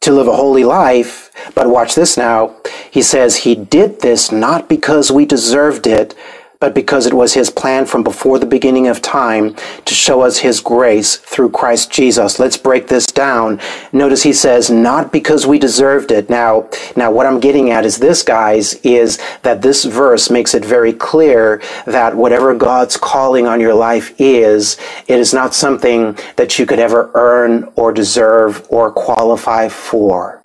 to 0.00 0.12
live 0.12 0.28
a 0.28 0.36
holy 0.36 0.64
life. 0.64 1.30
But 1.54 1.68
watch 1.68 1.94
this 1.94 2.16
now. 2.16 2.56
He 2.90 3.02
says 3.02 3.36
he 3.36 3.54
did 3.54 4.00
this 4.00 4.32
not 4.32 4.68
because 4.68 5.10
we 5.10 5.24
deserved 5.24 5.86
it, 5.86 6.14
but 6.60 6.74
because 6.74 7.06
it 7.06 7.14
was 7.14 7.32
his 7.32 7.48
plan 7.48 7.86
from 7.86 8.04
before 8.04 8.38
the 8.38 8.44
beginning 8.44 8.86
of 8.86 9.00
time 9.00 9.56
to 9.86 9.94
show 9.94 10.20
us 10.20 10.38
his 10.38 10.60
grace 10.60 11.16
through 11.16 11.48
Christ 11.48 11.90
Jesus. 11.90 12.38
Let's 12.38 12.58
break 12.58 12.86
this 12.86 13.06
down. 13.06 13.58
Notice 13.92 14.22
he 14.22 14.34
says, 14.34 14.70
not 14.70 15.10
because 15.10 15.46
we 15.46 15.58
deserved 15.58 16.12
it. 16.12 16.28
Now, 16.28 16.68
now 16.96 17.10
what 17.10 17.24
I'm 17.24 17.40
getting 17.40 17.70
at 17.70 17.86
is 17.86 17.96
this, 17.96 18.22
guys, 18.22 18.74
is 18.82 19.18
that 19.40 19.62
this 19.62 19.84
verse 19.86 20.28
makes 20.28 20.52
it 20.52 20.62
very 20.62 20.92
clear 20.92 21.62
that 21.86 22.14
whatever 22.14 22.54
God's 22.54 22.98
calling 22.98 23.46
on 23.46 23.58
your 23.58 23.74
life 23.74 24.14
is, 24.18 24.76
it 25.08 25.18
is 25.18 25.32
not 25.32 25.54
something 25.54 26.18
that 26.36 26.58
you 26.58 26.66
could 26.66 26.78
ever 26.78 27.10
earn 27.14 27.72
or 27.74 27.90
deserve 27.90 28.66
or 28.68 28.92
qualify 28.92 29.70
for. 29.70 30.39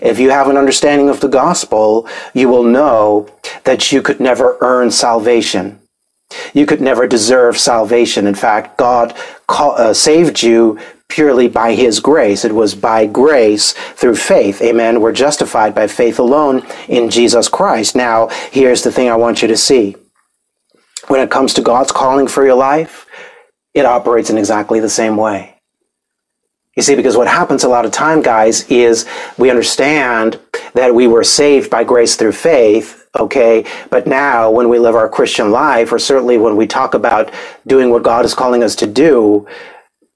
If 0.00 0.18
you 0.18 0.30
have 0.30 0.48
an 0.48 0.56
understanding 0.56 1.08
of 1.08 1.20
the 1.20 1.28
gospel, 1.28 2.08
you 2.34 2.48
will 2.48 2.64
know 2.64 3.28
that 3.64 3.92
you 3.92 4.02
could 4.02 4.20
never 4.20 4.56
earn 4.60 4.90
salvation. 4.90 5.80
You 6.52 6.66
could 6.66 6.80
never 6.80 7.06
deserve 7.06 7.58
salvation. 7.58 8.26
In 8.26 8.34
fact, 8.34 8.76
God 8.78 9.16
call, 9.46 9.72
uh, 9.72 9.94
saved 9.94 10.42
you 10.42 10.78
purely 11.08 11.48
by 11.48 11.74
His 11.74 12.00
grace. 12.00 12.44
It 12.44 12.54
was 12.54 12.74
by 12.74 13.06
grace 13.06 13.72
through 13.72 14.16
faith. 14.16 14.60
Amen. 14.60 15.00
We're 15.00 15.12
justified 15.12 15.74
by 15.74 15.86
faith 15.86 16.18
alone 16.18 16.66
in 16.86 17.10
Jesus 17.10 17.48
Christ. 17.48 17.96
Now, 17.96 18.28
here's 18.50 18.82
the 18.82 18.92
thing 18.92 19.08
I 19.08 19.16
want 19.16 19.40
you 19.42 19.48
to 19.48 19.56
see. 19.56 19.96
When 21.08 21.20
it 21.20 21.30
comes 21.30 21.54
to 21.54 21.62
God's 21.62 21.92
calling 21.92 22.28
for 22.28 22.44
your 22.44 22.54
life, 22.54 23.06
it 23.72 23.86
operates 23.86 24.28
in 24.28 24.36
exactly 24.36 24.80
the 24.80 24.90
same 24.90 25.16
way. 25.16 25.57
You 26.78 26.82
see, 26.84 26.94
because 26.94 27.18
what 27.18 27.26
happens 27.26 27.64
a 27.64 27.68
lot 27.68 27.86
of 27.86 27.92
time, 27.92 28.22
guys, 28.22 28.64
is 28.70 29.04
we 29.36 29.50
understand 29.50 30.40
that 30.74 30.94
we 30.94 31.08
were 31.08 31.24
saved 31.24 31.70
by 31.72 31.82
grace 31.82 32.14
through 32.14 32.34
faith, 32.34 33.04
okay? 33.18 33.66
But 33.90 34.06
now 34.06 34.52
when 34.52 34.68
we 34.68 34.78
live 34.78 34.94
our 34.94 35.08
Christian 35.10 35.50
life, 35.50 35.92
or 35.92 35.98
certainly 35.98 36.38
when 36.38 36.56
we 36.56 36.68
talk 36.68 36.94
about 36.94 37.32
doing 37.66 37.90
what 37.90 38.04
God 38.04 38.24
is 38.24 38.32
calling 38.32 38.62
us 38.62 38.76
to 38.76 38.86
do, 38.86 39.48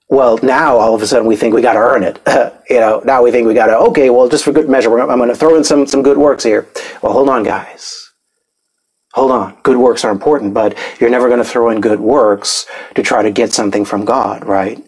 well, 0.08 0.38
now 0.44 0.76
all 0.78 0.94
of 0.94 1.02
a 1.02 1.08
sudden 1.08 1.26
we 1.26 1.36
think 1.36 1.52
we 1.52 1.62
got 1.62 1.72
to 1.72 1.80
earn 1.80 2.04
it. 2.04 2.20
you 2.70 2.80
know, 2.80 3.02
now 3.04 3.24
we 3.24 3.32
think 3.32 3.48
we 3.48 3.54
got 3.54 3.66
to, 3.66 3.76
okay, 3.78 4.10
well, 4.10 4.28
just 4.28 4.44
for 4.44 4.52
good 4.52 4.68
measure, 4.70 4.96
I'm 5.00 5.18
going 5.18 5.30
to 5.30 5.36
throw 5.36 5.56
in 5.56 5.64
some, 5.64 5.88
some 5.88 6.02
good 6.04 6.18
works 6.18 6.44
here. 6.44 6.68
Well, 7.02 7.12
hold 7.12 7.28
on, 7.28 7.42
guys. 7.42 8.12
Hold 9.14 9.32
on. 9.32 9.58
Good 9.64 9.78
works 9.78 10.04
are 10.04 10.12
important, 10.12 10.54
but 10.54 10.78
you're 11.00 11.10
never 11.10 11.28
going 11.28 11.42
to 11.42 11.48
throw 11.48 11.70
in 11.70 11.80
good 11.80 12.00
works 12.00 12.66
to 12.94 13.02
try 13.02 13.22
to 13.22 13.32
get 13.32 13.52
something 13.52 13.84
from 13.84 14.04
God, 14.04 14.44
right? 14.44 14.84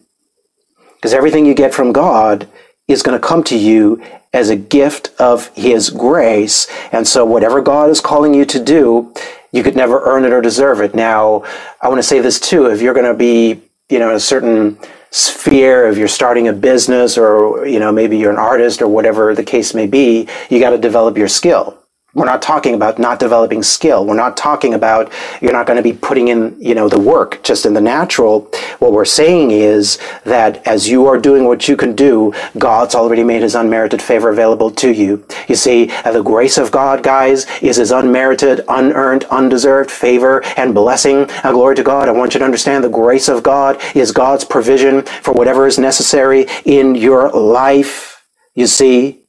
Because 1.04 1.12
everything 1.12 1.44
you 1.44 1.52
get 1.52 1.74
from 1.74 1.92
God 1.92 2.48
is 2.88 3.02
going 3.02 3.20
to 3.20 3.22
come 3.22 3.44
to 3.44 3.58
you 3.58 4.02
as 4.32 4.48
a 4.48 4.56
gift 4.56 5.10
of 5.18 5.48
His 5.48 5.90
grace. 5.90 6.66
And 6.92 7.06
so 7.06 7.26
whatever 7.26 7.60
God 7.60 7.90
is 7.90 8.00
calling 8.00 8.32
you 8.32 8.46
to 8.46 8.58
do, 8.58 9.12
you 9.52 9.62
could 9.62 9.76
never 9.76 10.02
earn 10.06 10.24
it 10.24 10.32
or 10.32 10.40
deserve 10.40 10.80
it. 10.80 10.94
Now, 10.94 11.44
I 11.82 11.88
want 11.88 11.98
to 11.98 12.02
say 12.02 12.20
this 12.20 12.40
too. 12.40 12.70
If 12.70 12.80
you're 12.80 12.94
going 12.94 13.04
to 13.04 13.12
be, 13.12 13.60
you 13.90 13.98
know, 13.98 14.08
in 14.08 14.16
a 14.16 14.18
certain 14.18 14.78
sphere, 15.10 15.90
if 15.90 15.98
you're 15.98 16.08
starting 16.08 16.48
a 16.48 16.54
business 16.54 17.18
or, 17.18 17.66
you 17.66 17.80
know, 17.80 17.92
maybe 17.92 18.16
you're 18.16 18.32
an 18.32 18.38
artist 18.38 18.80
or 18.80 18.88
whatever 18.88 19.34
the 19.34 19.44
case 19.44 19.74
may 19.74 19.86
be, 19.86 20.26
you 20.48 20.58
got 20.58 20.70
to 20.70 20.78
develop 20.78 21.18
your 21.18 21.28
skill. 21.28 21.83
We're 22.14 22.26
not 22.26 22.42
talking 22.42 22.74
about 22.74 23.00
not 23.00 23.18
developing 23.18 23.64
skill. 23.64 24.06
We're 24.06 24.14
not 24.14 24.36
talking 24.36 24.72
about 24.72 25.12
you're 25.40 25.52
not 25.52 25.66
going 25.66 25.78
to 25.78 25.82
be 25.82 25.92
putting 25.92 26.28
in, 26.28 26.56
you 26.60 26.74
know, 26.74 26.88
the 26.88 26.98
work 26.98 27.42
just 27.42 27.66
in 27.66 27.74
the 27.74 27.80
natural. 27.80 28.48
What 28.78 28.92
we're 28.92 29.04
saying 29.04 29.50
is 29.50 29.98
that 30.24 30.64
as 30.64 30.88
you 30.88 31.06
are 31.06 31.18
doing 31.18 31.44
what 31.44 31.66
you 31.66 31.76
can 31.76 31.96
do, 31.96 32.32
God's 32.56 32.94
already 32.94 33.24
made 33.24 33.42
his 33.42 33.56
unmerited 33.56 34.00
favor 34.00 34.30
available 34.30 34.70
to 34.70 34.92
you. 34.92 35.26
You 35.48 35.56
see, 35.56 35.90
uh, 36.04 36.12
the 36.12 36.22
grace 36.22 36.56
of 36.56 36.70
God, 36.70 37.02
guys, 37.02 37.46
is 37.60 37.76
his 37.76 37.90
unmerited, 37.90 38.60
unearned, 38.68 39.24
undeserved 39.24 39.90
favor 39.90 40.44
and 40.56 40.72
blessing. 40.72 41.28
And 41.42 41.54
glory 41.54 41.74
to 41.74 41.82
God. 41.82 42.08
I 42.08 42.12
want 42.12 42.34
you 42.34 42.38
to 42.38 42.44
understand 42.44 42.84
the 42.84 42.88
grace 42.88 43.28
of 43.28 43.42
God 43.42 43.82
is 43.94 44.12
God's 44.12 44.44
provision 44.44 45.02
for 45.02 45.34
whatever 45.34 45.66
is 45.66 45.78
necessary 45.80 46.46
in 46.64 46.94
your 46.94 47.30
life. 47.30 48.24
You 48.54 48.68
see, 48.68 49.23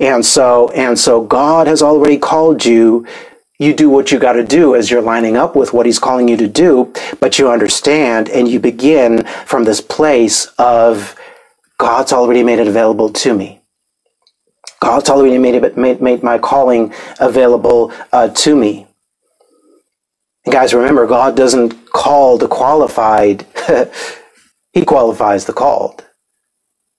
and 0.00 0.24
so, 0.24 0.70
and 0.70 0.98
so 0.98 1.22
God 1.22 1.66
has 1.66 1.82
already 1.82 2.18
called 2.18 2.64
you. 2.64 3.06
You 3.58 3.74
do 3.74 3.90
what 3.90 4.12
you 4.12 4.18
got 4.18 4.34
to 4.34 4.44
do 4.44 4.76
as 4.76 4.90
you're 4.90 5.02
lining 5.02 5.36
up 5.36 5.56
with 5.56 5.72
what 5.72 5.86
he's 5.86 5.98
calling 5.98 6.28
you 6.28 6.36
to 6.36 6.46
do, 6.48 6.92
but 7.20 7.38
you 7.38 7.50
understand 7.50 8.28
and 8.28 8.46
you 8.48 8.60
begin 8.60 9.24
from 9.46 9.64
this 9.64 9.80
place 9.80 10.46
of 10.58 11.16
God's 11.78 12.12
already 12.12 12.42
made 12.42 12.60
it 12.60 12.68
available 12.68 13.10
to 13.10 13.34
me. 13.34 13.60
God's 14.80 15.10
already 15.10 15.38
made 15.38 15.56
it, 15.56 15.76
made, 15.76 16.00
made 16.00 16.22
my 16.22 16.38
calling 16.38 16.94
available 17.20 17.92
uh, 18.12 18.28
to 18.28 18.56
me. 18.56 18.86
And 20.44 20.52
guys, 20.52 20.74
remember, 20.74 21.06
God 21.06 21.36
doesn't 21.36 21.90
call 21.92 22.38
the 22.38 22.48
qualified. 22.48 23.46
he 24.72 24.84
qualifies 24.84 25.46
the 25.46 25.52
called. 25.52 26.07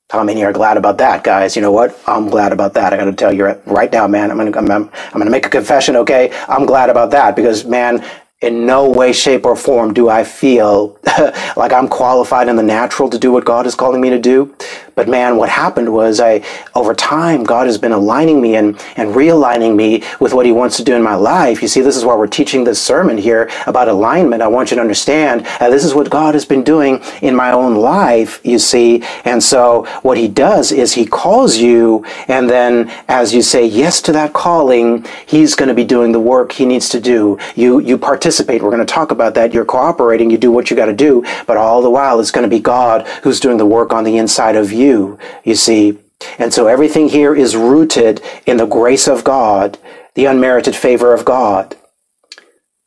How 0.09 0.23
many 0.23 0.43
are 0.43 0.51
glad 0.51 0.77
about 0.77 0.97
that, 0.97 1.23
guys? 1.23 1.55
You 1.55 1.61
know 1.61 1.71
what? 1.71 1.95
I'm 2.07 2.29
glad 2.29 2.51
about 2.51 2.73
that. 2.73 2.93
I 2.93 2.97
got 2.97 3.05
to 3.05 3.13
tell 3.13 3.31
you 3.31 3.45
right 3.67 3.91
now, 3.91 4.07
man. 4.07 4.31
I'm 4.31 4.37
gonna 4.37 4.57
I'm, 4.57 4.89
I'm 4.89 5.19
gonna 5.19 5.29
make 5.29 5.45
a 5.45 5.49
confession. 5.49 5.95
Okay, 5.97 6.31
I'm 6.47 6.65
glad 6.65 6.89
about 6.89 7.11
that 7.11 7.35
because, 7.35 7.63
man, 7.63 8.03
in 8.41 8.65
no 8.65 8.89
way, 8.89 9.11
shape, 9.11 9.45
or 9.45 9.53
form 9.53 9.93
do 9.93 10.07
I 10.07 10.23
feel 10.23 10.97
like 11.57 11.73
I'm 11.73 11.89
qualified 11.89 12.47
in 12.47 12.55
the 12.55 12.63
natural 12.63 13.09
to 13.09 13.19
do 13.19 13.33
what 13.33 13.43
God 13.43 13.67
is 13.67 13.75
calling 13.75 13.99
me 13.99 14.09
to 14.11 14.19
do. 14.19 14.55
But 14.95 15.09
man, 15.09 15.37
what 15.37 15.49
happened 15.49 15.93
was 15.93 16.19
I, 16.19 16.45
over 16.75 16.93
time, 16.93 17.43
God 17.43 17.67
has 17.67 17.77
been 17.77 17.91
aligning 17.93 18.41
me 18.41 18.55
and, 18.55 18.81
and 18.95 19.13
realigning 19.13 19.75
me 19.75 20.03
with 20.19 20.33
what 20.33 20.45
he 20.45 20.51
wants 20.51 20.75
to 20.77 20.83
do 20.83 20.95
in 20.95 21.01
my 21.01 21.15
life. 21.15 21.61
You 21.61 21.69
see, 21.69 21.79
this 21.81 21.95
is 21.95 22.03
why 22.03 22.15
we're 22.15 22.27
teaching 22.27 22.63
this 22.63 22.81
sermon 22.81 23.17
here 23.17 23.49
about 23.65 23.87
alignment. 23.87 24.41
I 24.41 24.47
want 24.47 24.71
you 24.71 24.75
to 24.75 24.81
understand 24.81 25.45
uh, 25.59 25.69
this 25.69 25.85
is 25.85 25.93
what 25.93 26.09
God 26.09 26.33
has 26.33 26.45
been 26.45 26.63
doing 26.63 27.01
in 27.21 27.35
my 27.35 27.51
own 27.51 27.75
life, 27.75 28.41
you 28.43 28.59
see. 28.59 29.03
And 29.23 29.41
so 29.41 29.85
what 30.01 30.17
he 30.17 30.27
does 30.27 30.71
is 30.71 30.93
he 30.93 31.05
calls 31.05 31.57
you 31.57 32.05
and 32.27 32.49
then 32.49 32.91
as 33.07 33.33
you 33.33 33.41
say 33.41 33.65
yes 33.65 34.01
to 34.01 34.11
that 34.13 34.33
calling, 34.33 35.05
he's 35.25 35.55
going 35.55 35.69
to 35.69 35.75
be 35.75 35.85
doing 35.85 36.11
the 36.11 36.19
work 36.19 36.51
he 36.53 36.65
needs 36.65 36.89
to 36.89 36.99
do. 37.01 37.37
You, 37.55 37.79
you 37.79 37.97
participate. 37.97 38.28
We're 38.63 38.71
going 38.71 38.85
to 38.85 38.93
talk 38.93 39.11
about 39.11 39.35
that. 39.35 39.53
You're 39.53 39.65
cooperating. 39.65 40.29
You 40.29 40.37
do 40.37 40.51
what 40.51 40.69
you 40.69 40.75
got 40.77 40.87
to 40.87 40.93
do. 40.93 41.23
But 41.47 41.57
all 41.57 41.81
the 41.81 41.89
while, 41.89 42.19
it's 42.19 42.31
going 42.31 42.49
to 42.49 42.55
be 42.55 42.61
God 42.61 43.07
who's 43.23 43.39
doing 43.39 43.57
the 43.57 43.65
work 43.65 43.93
on 43.93 44.03
the 44.03 44.17
inside 44.17 44.55
of 44.55 44.71
you 44.71 44.79
you, 44.89 45.19
you 45.43 45.55
see. 45.55 45.99
And 46.39 46.53
so 46.53 46.67
everything 46.67 47.09
here 47.09 47.35
is 47.35 47.55
rooted 47.55 48.21
in 48.45 48.57
the 48.57 48.65
grace 48.67 49.07
of 49.07 49.23
God, 49.23 49.77
the 50.15 50.25
unmerited 50.25 50.75
favor 50.75 51.13
of 51.13 51.25
God. 51.25 51.77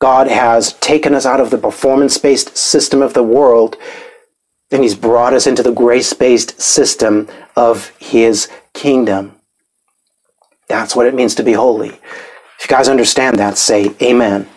God 0.01 0.27
has 0.27 0.73
taken 0.73 1.15
us 1.15 1.25
out 1.25 1.41
of 1.41 1.51
the 1.51 1.57
performance 1.57 2.17
based 2.17 2.57
system 2.57 3.01
of 3.01 3.13
the 3.13 3.23
world 3.23 3.77
and 4.71 4.83
He's 4.83 4.95
brought 4.95 5.33
us 5.33 5.47
into 5.47 5.63
the 5.63 5.73
grace 5.73 6.13
based 6.13 6.61
system 6.61 7.29
of 7.55 7.89
His 7.99 8.49
kingdom. 8.73 9.35
That's 10.67 10.95
what 10.95 11.07
it 11.07 11.15
means 11.15 11.35
to 11.35 11.43
be 11.43 11.53
holy. 11.53 11.89
If 11.89 12.63
you 12.63 12.67
guys 12.69 12.89
understand 12.89 13.39
that, 13.39 13.57
say 13.57 13.95
amen. 14.01 14.49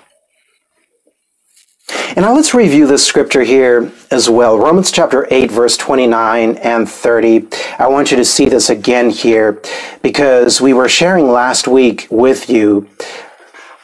And 1.89 2.25
now 2.25 2.35
let's 2.35 2.55
review 2.55 2.87
this 2.87 3.07
scripture 3.07 3.43
here 3.43 3.93
as 4.11 4.29
well. 4.29 4.59
Romans 4.59 4.91
chapter 4.91 5.29
8, 5.31 5.51
verse 5.51 5.77
29 5.77 6.57
and 6.57 6.89
30. 6.89 7.47
I 7.79 7.87
want 7.87 8.11
you 8.11 8.17
to 8.17 8.25
see 8.25 8.49
this 8.49 8.71
again 8.71 9.11
here 9.11 9.61
because 10.03 10.61
we 10.61 10.73
were 10.73 10.89
sharing 10.89 11.31
last 11.31 11.69
week 11.69 12.09
with 12.11 12.51
you 12.51 12.89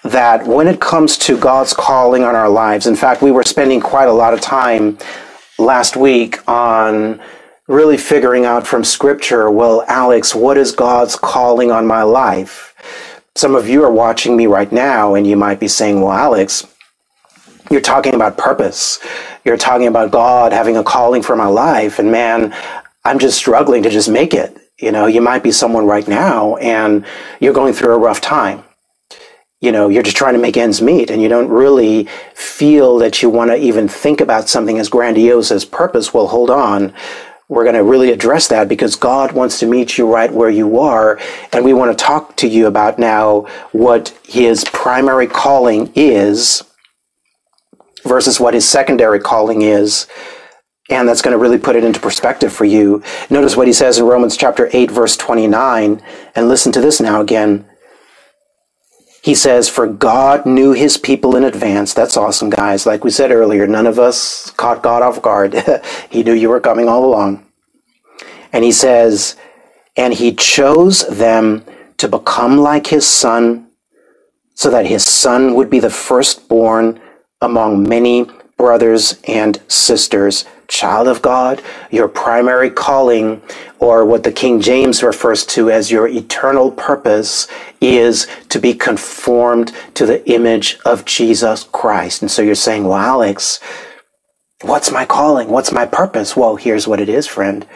that 0.02 0.46
when 0.46 0.66
it 0.66 0.80
comes 0.80 1.16
to 1.18 1.38
God's 1.38 1.74
calling 1.74 2.24
on 2.24 2.34
our 2.34 2.48
lives, 2.48 2.86
in 2.86 2.96
fact, 2.96 3.22
we 3.22 3.30
were 3.30 3.44
spending 3.44 3.80
quite 3.80 4.08
a 4.08 4.12
lot 4.12 4.34
of 4.34 4.40
time 4.40 4.98
last 5.58 5.96
week 5.96 6.46
on 6.48 7.20
really 7.68 7.96
figuring 7.96 8.44
out 8.44 8.66
from 8.66 8.82
scripture, 8.82 9.50
well, 9.50 9.84
Alex, 9.86 10.34
what 10.34 10.58
is 10.58 10.72
God's 10.72 11.14
calling 11.14 11.70
on 11.70 11.86
my 11.86 12.02
life? 12.02 12.74
Some 13.36 13.54
of 13.54 13.68
you 13.68 13.84
are 13.84 13.92
watching 13.92 14.36
me 14.36 14.46
right 14.46 14.70
now 14.72 15.14
and 15.14 15.26
you 15.26 15.36
might 15.36 15.60
be 15.60 15.68
saying, 15.68 16.00
well, 16.00 16.12
Alex, 16.12 16.66
you're 17.72 17.80
talking 17.80 18.14
about 18.14 18.36
purpose. 18.36 19.00
You're 19.44 19.56
talking 19.56 19.86
about 19.86 20.10
God 20.10 20.52
having 20.52 20.76
a 20.76 20.84
calling 20.84 21.22
for 21.22 21.34
my 21.34 21.46
life. 21.46 21.98
And 21.98 22.12
man, 22.12 22.54
I'm 23.04 23.18
just 23.18 23.38
struggling 23.38 23.82
to 23.82 23.90
just 23.90 24.10
make 24.10 24.34
it. 24.34 24.56
You 24.78 24.92
know, 24.92 25.06
you 25.06 25.20
might 25.20 25.42
be 25.42 25.52
someone 25.52 25.86
right 25.86 26.06
now 26.06 26.56
and 26.56 27.04
you're 27.40 27.54
going 27.54 27.72
through 27.72 27.94
a 27.94 27.98
rough 27.98 28.20
time. 28.20 28.62
You 29.60 29.72
know, 29.72 29.88
you're 29.88 30.02
just 30.02 30.16
trying 30.16 30.34
to 30.34 30.40
make 30.40 30.56
ends 30.56 30.82
meet 30.82 31.10
and 31.10 31.22
you 31.22 31.28
don't 31.28 31.48
really 31.48 32.08
feel 32.34 32.98
that 32.98 33.22
you 33.22 33.30
want 33.30 33.50
to 33.50 33.56
even 33.56 33.88
think 33.88 34.20
about 34.20 34.48
something 34.48 34.78
as 34.78 34.88
grandiose 34.88 35.50
as 35.50 35.64
purpose. 35.64 36.12
Well, 36.12 36.26
hold 36.26 36.50
on. 36.50 36.92
We're 37.48 37.64
going 37.64 37.76
to 37.76 37.84
really 37.84 38.10
address 38.10 38.48
that 38.48 38.68
because 38.68 38.96
God 38.96 39.32
wants 39.32 39.60
to 39.60 39.66
meet 39.66 39.98
you 39.98 40.12
right 40.12 40.32
where 40.32 40.50
you 40.50 40.78
are. 40.80 41.20
And 41.52 41.64
we 41.64 41.74
want 41.74 41.96
to 41.96 42.04
talk 42.04 42.36
to 42.38 42.48
you 42.48 42.66
about 42.66 42.98
now 42.98 43.42
what 43.72 44.08
his 44.26 44.64
primary 44.64 45.26
calling 45.26 45.92
is 45.94 46.62
versus 48.04 48.40
what 48.40 48.54
his 48.54 48.68
secondary 48.68 49.20
calling 49.20 49.62
is 49.62 50.06
and 50.90 51.08
that's 51.08 51.22
going 51.22 51.32
to 51.32 51.38
really 51.38 51.58
put 51.58 51.76
it 51.76 51.84
into 51.84 52.00
perspective 52.00 52.52
for 52.52 52.64
you. 52.64 53.02
Notice 53.30 53.56
what 53.56 53.66
he 53.66 53.72
says 53.72 53.98
in 53.98 54.04
Romans 54.04 54.36
chapter 54.36 54.68
8, 54.72 54.90
verse 54.90 55.16
29, 55.16 56.02
and 56.34 56.48
listen 56.48 56.72
to 56.72 56.80
this 56.80 57.00
now 57.00 57.20
again. 57.20 57.64
He 59.22 59.34
says, 59.34 59.68
For 59.68 59.86
God 59.86 60.44
knew 60.44 60.72
his 60.72 60.98
people 60.98 61.36
in 61.36 61.44
advance. 61.44 61.94
That's 61.94 62.16
awesome, 62.16 62.50
guys. 62.50 62.84
Like 62.86 63.04
we 63.04 63.10
said 63.10 63.30
earlier, 63.30 63.66
none 63.66 63.86
of 63.86 63.98
us 63.98 64.50
caught 64.50 64.82
God 64.82 65.02
off 65.02 65.22
guard. 65.22 65.54
he 66.10 66.24
knew 66.24 66.34
you 66.34 66.48
were 66.48 66.60
coming 66.60 66.88
all 66.88 67.04
along. 67.04 67.46
And 68.52 68.64
he 68.64 68.72
says, 68.72 69.36
And 69.96 70.12
he 70.12 70.34
chose 70.34 71.06
them 71.06 71.64
to 71.98 72.08
become 72.08 72.58
like 72.58 72.88
his 72.88 73.06
son, 73.06 73.68
so 74.54 74.68
that 74.70 74.86
his 74.86 75.04
son 75.04 75.54
would 75.54 75.70
be 75.70 75.78
the 75.78 75.88
firstborn 75.88 77.00
among 77.42 77.86
many 77.86 78.26
brothers 78.56 79.20
and 79.28 79.60
sisters 79.68 80.46
child 80.72 81.06
of 81.06 81.20
God, 81.20 81.62
your 81.90 82.08
primary 82.08 82.70
calling, 82.70 83.42
or 83.78 84.06
what 84.06 84.22
the 84.22 84.32
King 84.32 84.58
James 84.60 85.02
refers 85.02 85.44
to 85.46 85.70
as 85.70 85.90
your 85.90 86.08
eternal 86.08 86.72
purpose, 86.72 87.46
is 87.80 88.26
to 88.48 88.58
be 88.58 88.72
conformed 88.72 89.72
to 89.92 90.06
the 90.06 90.26
image 90.30 90.78
of 90.86 91.04
Jesus 91.04 91.64
Christ. 91.64 92.22
And 92.22 92.30
so 92.30 92.40
you're 92.40 92.54
saying, 92.54 92.84
well, 92.84 92.96
Alex, 92.96 93.60
what's 94.62 94.90
my 94.90 95.04
calling? 95.04 95.48
What's 95.48 95.72
my 95.72 95.84
purpose? 95.84 96.34
Well, 96.34 96.56
here's 96.56 96.88
what 96.88 97.00
it 97.00 97.08
is, 97.10 97.26
friend. 97.26 97.66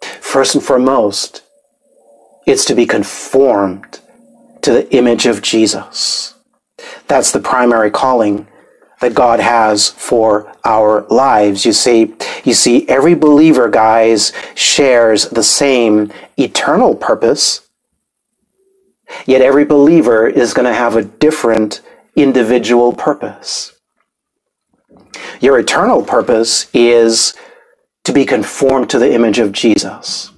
First 0.00 0.54
and 0.54 0.64
foremost, 0.64 1.42
it's 2.46 2.64
to 2.64 2.74
be 2.74 2.86
conformed 2.86 4.00
to 4.62 4.72
the 4.72 4.90
image 4.94 5.26
of 5.26 5.42
Jesus. 5.42 6.35
That's 7.08 7.32
the 7.32 7.40
primary 7.40 7.90
calling 7.90 8.46
that 9.00 9.14
God 9.14 9.40
has 9.40 9.88
for 9.88 10.52
our 10.64 11.06
lives. 11.08 11.64
You 11.64 11.72
see, 11.72 12.14
you 12.44 12.54
see, 12.54 12.88
every 12.88 13.14
believer, 13.14 13.68
guys, 13.68 14.32
shares 14.54 15.28
the 15.28 15.42
same 15.42 16.12
eternal 16.36 16.94
purpose. 16.94 17.68
Yet 19.26 19.42
every 19.42 19.64
believer 19.64 20.26
is 20.26 20.54
going 20.54 20.66
to 20.66 20.74
have 20.74 20.96
a 20.96 21.04
different 21.04 21.82
individual 22.16 22.92
purpose. 22.92 23.72
Your 25.40 25.58
eternal 25.58 26.02
purpose 26.02 26.68
is 26.72 27.34
to 28.04 28.12
be 28.12 28.24
conformed 28.24 28.90
to 28.90 28.98
the 28.98 29.12
image 29.12 29.38
of 29.38 29.52
Jesus. 29.52 30.30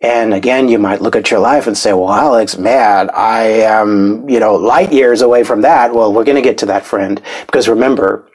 And 0.00 0.32
again, 0.32 0.68
you 0.68 0.78
might 0.78 1.02
look 1.02 1.16
at 1.16 1.30
your 1.30 1.40
life 1.40 1.66
and 1.66 1.76
say, 1.76 1.92
well, 1.92 2.12
Alex, 2.12 2.56
man, 2.56 3.10
I 3.10 3.42
am, 3.42 4.28
you 4.28 4.38
know, 4.38 4.54
light 4.54 4.92
years 4.92 5.22
away 5.22 5.42
from 5.42 5.62
that. 5.62 5.92
Well, 5.92 6.12
we're 6.12 6.24
going 6.24 6.36
to 6.36 6.42
get 6.42 6.58
to 6.58 6.66
that, 6.66 6.86
friend, 6.86 7.20
because 7.46 7.68
remember, 7.68 8.28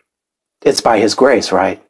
it's 0.61 0.81
by 0.81 0.99
his 0.99 1.15
grace, 1.15 1.51
right? 1.53 1.81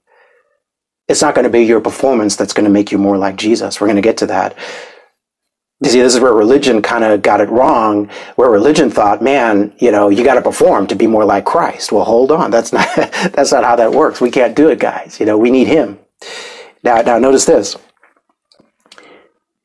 It's 1.07 1.21
not 1.21 1.35
going 1.35 1.45
to 1.45 1.49
be 1.49 1.63
your 1.63 1.81
performance 1.81 2.35
that's 2.35 2.53
going 2.53 2.65
to 2.65 2.71
make 2.71 2.91
you 2.91 2.97
more 2.99 3.17
like 3.17 3.35
Jesus. 3.35 3.81
We're 3.81 3.87
going 3.87 3.95
to 3.95 4.01
get 4.01 4.17
to 4.17 4.27
that. 4.27 4.55
You 5.83 5.89
see, 5.89 6.01
this 6.01 6.15
is 6.15 6.21
where 6.21 6.33
religion 6.33 6.81
kind 6.81 7.03
of 7.03 7.21
got 7.23 7.41
it 7.41 7.49
wrong, 7.49 8.09
where 8.35 8.49
religion 8.49 8.89
thought, 8.89 9.21
man, 9.21 9.73
you 9.79 9.91
know, 9.91 10.09
you 10.09 10.23
got 10.23 10.35
to 10.35 10.41
perform 10.41 10.87
to 10.87 10.95
be 10.95 11.07
more 11.07 11.25
like 11.25 11.45
Christ. 11.45 11.91
Well, 11.91 12.05
hold 12.05 12.31
on. 12.31 12.51
That's 12.51 12.71
not, 12.71 12.87
that's 12.95 13.51
not 13.51 13.65
how 13.65 13.75
that 13.75 13.91
works. 13.91 14.21
We 14.21 14.31
can't 14.31 14.55
do 14.55 14.69
it, 14.69 14.79
guys. 14.79 15.19
You 15.19 15.25
know, 15.25 15.37
we 15.37 15.51
need 15.51 15.67
him. 15.67 15.99
Now, 16.83 17.01
now 17.01 17.17
notice 17.19 17.45
this. 17.45 17.75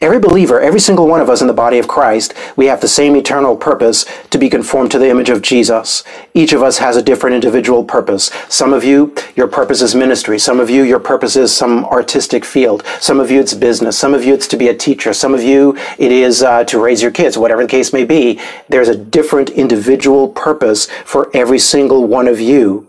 Every 0.00 0.20
believer, 0.20 0.60
every 0.60 0.78
single 0.78 1.08
one 1.08 1.20
of 1.20 1.28
us 1.28 1.40
in 1.40 1.48
the 1.48 1.52
body 1.52 1.76
of 1.76 1.88
Christ, 1.88 2.32
we 2.54 2.66
have 2.66 2.80
the 2.80 2.86
same 2.86 3.16
eternal 3.16 3.56
purpose 3.56 4.06
to 4.30 4.38
be 4.38 4.48
conformed 4.48 4.92
to 4.92 4.98
the 4.98 5.10
image 5.10 5.28
of 5.28 5.42
Jesus. 5.42 6.04
Each 6.34 6.52
of 6.52 6.62
us 6.62 6.78
has 6.78 6.96
a 6.96 7.02
different 7.02 7.34
individual 7.34 7.82
purpose. 7.82 8.30
Some 8.48 8.72
of 8.72 8.84
you, 8.84 9.12
your 9.34 9.48
purpose 9.48 9.82
is 9.82 9.96
ministry. 9.96 10.38
Some 10.38 10.60
of 10.60 10.70
you, 10.70 10.84
your 10.84 11.00
purpose 11.00 11.34
is 11.34 11.52
some 11.52 11.84
artistic 11.86 12.44
field. 12.44 12.84
Some 13.00 13.18
of 13.18 13.28
you, 13.28 13.40
it's 13.40 13.54
business. 13.54 13.98
Some 13.98 14.14
of 14.14 14.24
you, 14.24 14.34
it's 14.34 14.46
to 14.46 14.56
be 14.56 14.68
a 14.68 14.74
teacher. 14.74 15.12
Some 15.12 15.34
of 15.34 15.42
you, 15.42 15.76
it 15.98 16.12
is 16.12 16.44
uh, 16.44 16.62
to 16.66 16.80
raise 16.80 17.02
your 17.02 17.10
kids, 17.10 17.36
whatever 17.36 17.62
the 17.62 17.68
case 17.68 17.92
may 17.92 18.04
be. 18.04 18.40
There's 18.68 18.88
a 18.88 18.96
different 18.96 19.50
individual 19.50 20.28
purpose 20.28 20.86
for 21.04 21.28
every 21.34 21.58
single 21.58 22.06
one 22.06 22.28
of 22.28 22.38
you. 22.38 22.86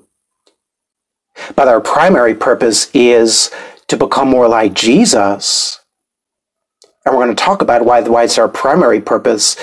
But 1.56 1.68
our 1.70 1.82
primary 1.82 2.36
purpose 2.36 2.92
is 2.94 3.50
to 3.88 3.98
become 3.98 4.30
more 4.30 4.48
like 4.48 4.76
Jesus 4.76 5.80
and 7.06 7.16
we're 7.16 7.24
going 7.24 7.36
to 7.36 7.44
talk 7.44 7.62
about 7.62 7.86
why, 7.86 8.02
why 8.02 8.24
it's 8.24 8.38
our 8.38 8.48
primary 8.48 9.02
purpose 9.02 9.56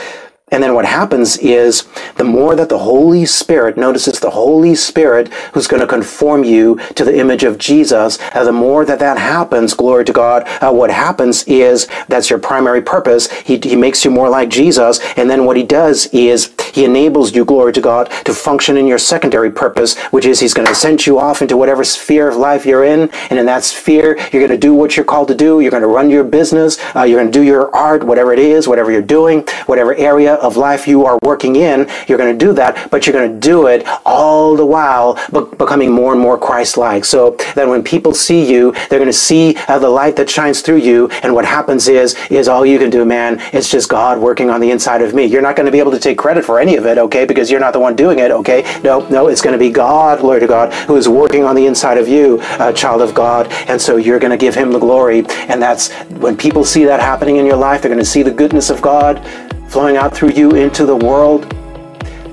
and 0.57 0.63
then 0.63 0.73
what 0.73 0.87
happens 0.87 1.37
is 1.37 1.87
the 2.17 2.25
more 2.25 2.57
that 2.57 2.71
the 2.71 2.79
Holy 2.79 3.27
Spirit, 3.27 3.77
notices 3.77 4.21
the 4.21 4.31
Holy 4.31 4.75
Spirit 4.75 5.29
who's 5.53 5.67
going 5.67 5.83
to 5.83 5.87
conform 5.87 6.45
you 6.45 6.81
to 6.95 7.05
the 7.05 7.15
image 7.15 7.45
of 7.45 7.59
Jesus, 7.59 8.19
uh, 8.33 8.43
the 8.43 8.53
more 8.53 8.87
that 8.87 8.99
that 9.01 9.19
happens, 9.19 9.75
glory 9.75 10.07
to 10.07 10.15
God, 10.15 10.45
uh, 10.63 10.73
what 10.73 10.91
happens 10.91 11.45
is 11.45 11.89
that's 12.09 12.31
your 12.31 12.39
primary 12.39 12.81
purpose. 12.81 13.31
He, 13.31 13.59
he 13.59 13.77
makes 13.77 14.03
you 14.03 14.11
more 14.11 14.31
like 14.31 14.49
Jesus. 14.49 14.99
And 15.19 15.29
then 15.29 15.45
what 15.45 15.59
he 15.59 15.63
does 15.63 16.07
is 16.07 16.55
he 16.73 16.87
enables 16.87 17.35
you, 17.35 17.45
glory 17.45 17.75
to 17.75 17.83
God, 17.83 18.11
to 18.25 18.33
function 18.33 18.79
in 18.79 18.87
your 18.87 18.97
secondary 18.97 19.51
purpose, 19.51 19.99
which 20.05 20.25
is 20.25 20.41
he's 20.41 20.55
going 20.55 20.69
to 20.69 20.75
send 20.75 21.07
you 21.07 21.19
off 21.19 21.43
into 21.43 21.59
whatever 21.59 21.85
sphere 21.85 22.29
of 22.29 22.37
life 22.37 22.65
you're 22.65 22.85
in. 22.85 23.11
And 23.29 23.39
in 23.39 23.45
that 23.45 23.63
sphere, 23.63 24.17
you're 24.33 24.41
going 24.41 24.49
to 24.49 24.57
do 24.57 24.73
what 24.73 24.97
you're 24.97 25.05
called 25.05 25.29
to 25.29 25.35
do. 25.35 25.61
You're 25.61 25.71
going 25.71 25.83
to 25.83 25.87
run 25.87 26.09
your 26.09 26.25
business. 26.25 26.79
Uh, 26.97 27.03
you're 27.03 27.21
going 27.21 27.31
to 27.31 27.39
do 27.39 27.45
your 27.45 27.75
art, 27.77 28.03
whatever 28.03 28.33
it 28.33 28.39
is, 28.39 28.67
whatever 28.67 28.91
you're 28.91 29.03
doing, 29.03 29.47
whatever 29.67 29.95
area 29.97 30.46
of 30.47 30.57
life 30.57 30.87
you 30.87 31.05
are 31.05 31.19
working 31.23 31.57
in, 31.57 31.89
you're 32.07 32.19
going 32.19 32.37
to 32.37 32.47
do 32.47 32.53
that, 32.55 32.91
but 32.91 33.07
you're 33.07 33.13
going 33.13 33.33
to 33.33 33.41
do 33.41 33.67
it 33.67 33.87
all 34.05 34.57
the 34.57 34.65
while 34.65 35.19
becoming 35.59 35.91
more 35.91 36.13
and 36.13 36.21
more 36.21 36.39
Christ-like. 36.39 37.05
So 37.05 37.37
that 37.55 37.67
when 37.69 37.83
people 37.83 38.15
see 38.15 38.51
you, 38.51 38.73
they're 38.89 38.99
going 38.99 39.07
to 39.07 39.13
see 39.13 39.57
uh, 39.69 39.79
the 39.79 39.89
light 39.89 40.17
that 40.17 40.31
shines 40.31 40.61
through 40.61 40.79
you. 40.79 41.09
And 41.23 41.35
what 41.35 41.45
happens 41.45 41.89
is, 41.89 42.17
is 42.31 42.49
all 42.49 42.65
you 42.65 42.79
can 42.79 42.91
do, 42.91 43.05
man, 43.05 43.41
it's 43.53 43.71
just 43.71 43.89
God 43.89 44.19
working 44.19 44.51
on 44.51 44.61
the 44.61 44.71
inside 44.71 45.03
of 45.03 45.15
me. 45.15 45.25
You're 45.25 45.43
not 45.43 45.57
going 45.57 45.67
to 45.67 45.73
be 45.73 45.79
able 45.79 45.93
to 45.93 45.99
take 45.99 46.19
credit 46.19 46.45
for 46.45 46.61
any 46.61 46.77
of 46.77 46.87
it, 46.87 46.99
okay? 46.99 47.25
Because 47.25 47.51
you're 47.51 47.61
not 47.61 47.73
the 47.73 47.81
one 47.81 47.97
doing 47.97 48.19
it, 48.19 48.31
okay? 48.31 48.63
No, 48.83 49.07
no, 49.09 49.29
it's 49.29 49.43
going 49.43 49.53
to 49.53 49.59
be 49.59 49.71
God, 49.71 50.21
glory 50.21 50.41
to 50.41 50.47
God, 50.47 50.73
who 50.87 50.97
is 50.97 51.09
working 51.09 51.45
on 51.45 51.55
the 51.57 51.67
inside 51.67 51.99
of 51.99 52.09
you, 52.09 52.41
a 52.61 52.73
child 52.73 53.03
of 53.03 53.15
God. 53.15 53.51
And 53.69 53.81
so 53.81 53.97
you're 53.97 54.19
going 54.19 54.31
to 54.31 54.37
give 54.37 54.55
him 54.55 54.73
the 54.73 54.79
glory. 54.79 55.25
And 55.49 55.61
that's 55.61 55.93
when 56.21 56.37
people 56.37 56.65
see 56.65 56.85
that 56.85 57.01
happening 57.01 57.37
in 57.37 57.47
your 57.47 57.57
life, 57.57 57.83
they're 57.83 57.91
going 57.91 57.99
to 57.99 58.05
see 58.05 58.23
the 58.23 58.31
goodness 58.31 58.71
of 58.71 58.81
God 58.81 59.25
flowing 59.69 59.97
out 59.97 60.15
through 60.15 60.31
you 60.31 60.51
into 60.53 60.87
the 60.87 60.97
world, 60.97 61.51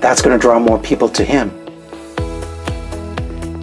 that's 0.02 0.22
going 0.22 0.38
to 0.38 0.42
draw 0.42 0.60
more 0.60 0.80
people 0.80 1.10
to 1.10 1.24
Him. 1.24 1.52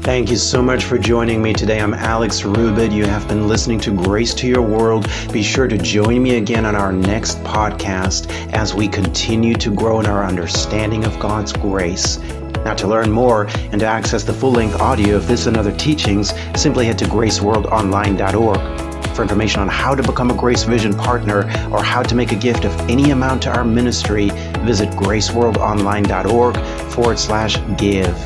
Thank 0.02 0.30
you 0.30 0.36
so 0.36 0.62
much 0.62 0.84
for 0.84 0.98
joining 0.98 1.42
me 1.42 1.52
today. 1.52 1.78
I'm 1.78 1.92
Alex 1.92 2.40
Rubit. 2.40 2.90
You 2.90 3.04
have 3.04 3.28
been 3.28 3.46
listening 3.46 3.78
to 3.80 3.92
Grace 3.92 4.32
to 4.34 4.46
Your 4.48 4.62
World. 4.62 5.08
Be 5.30 5.42
sure 5.42 5.68
to 5.68 5.76
join 5.76 6.22
me 6.22 6.36
again 6.36 6.64
on 6.64 6.74
our 6.74 6.90
next 6.90 7.38
podcast 7.44 8.30
as 8.52 8.74
we 8.74 8.88
continue 8.88 9.54
to 9.54 9.70
grow 9.70 10.00
in 10.00 10.06
our 10.06 10.24
understanding 10.24 11.04
of 11.04 11.18
God's 11.20 11.52
grace. 11.52 12.18
Now, 12.64 12.74
to 12.74 12.88
learn 12.88 13.10
more 13.10 13.46
and 13.72 13.80
to 13.80 13.86
access 13.86 14.24
the 14.24 14.32
full 14.32 14.52
length 14.52 14.80
audio 14.80 15.16
of 15.16 15.28
this 15.28 15.46
and 15.46 15.56
other 15.56 15.76
teachings, 15.76 16.32
simply 16.58 16.86
head 16.86 16.98
to 16.98 17.04
graceworldonline.org. 17.04 18.89
For 19.20 19.24
information 19.24 19.60
on 19.60 19.68
how 19.68 19.94
to 19.94 20.02
become 20.02 20.30
a 20.30 20.34
Grace 20.34 20.62
Vision 20.62 20.94
partner 20.94 21.40
or 21.70 21.84
how 21.84 22.02
to 22.02 22.14
make 22.14 22.32
a 22.32 22.36
gift 22.36 22.64
of 22.64 22.72
any 22.88 23.10
amount 23.10 23.42
to 23.42 23.54
our 23.54 23.64
ministry, 23.66 24.30
visit 24.64 24.88
graceworldonline.org 24.92 26.56
forward 26.90 27.18
slash 27.18 27.58
give. 27.76 28.16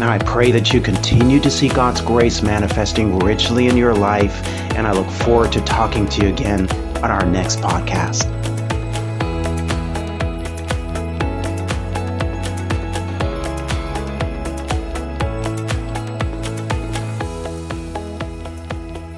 Now, 0.00 0.10
I 0.10 0.18
pray 0.18 0.50
that 0.50 0.72
you 0.72 0.80
continue 0.80 1.38
to 1.38 1.48
see 1.52 1.68
God's 1.68 2.00
grace 2.00 2.42
manifesting 2.42 3.16
richly 3.20 3.68
in 3.68 3.76
your 3.76 3.94
life, 3.94 4.44
and 4.74 4.88
I 4.88 4.92
look 4.92 5.08
forward 5.08 5.52
to 5.52 5.60
talking 5.60 6.08
to 6.08 6.22
you 6.24 6.30
again 6.30 6.68
on 6.96 7.12
our 7.12 7.24
next 7.24 7.60
podcast. 7.60 8.55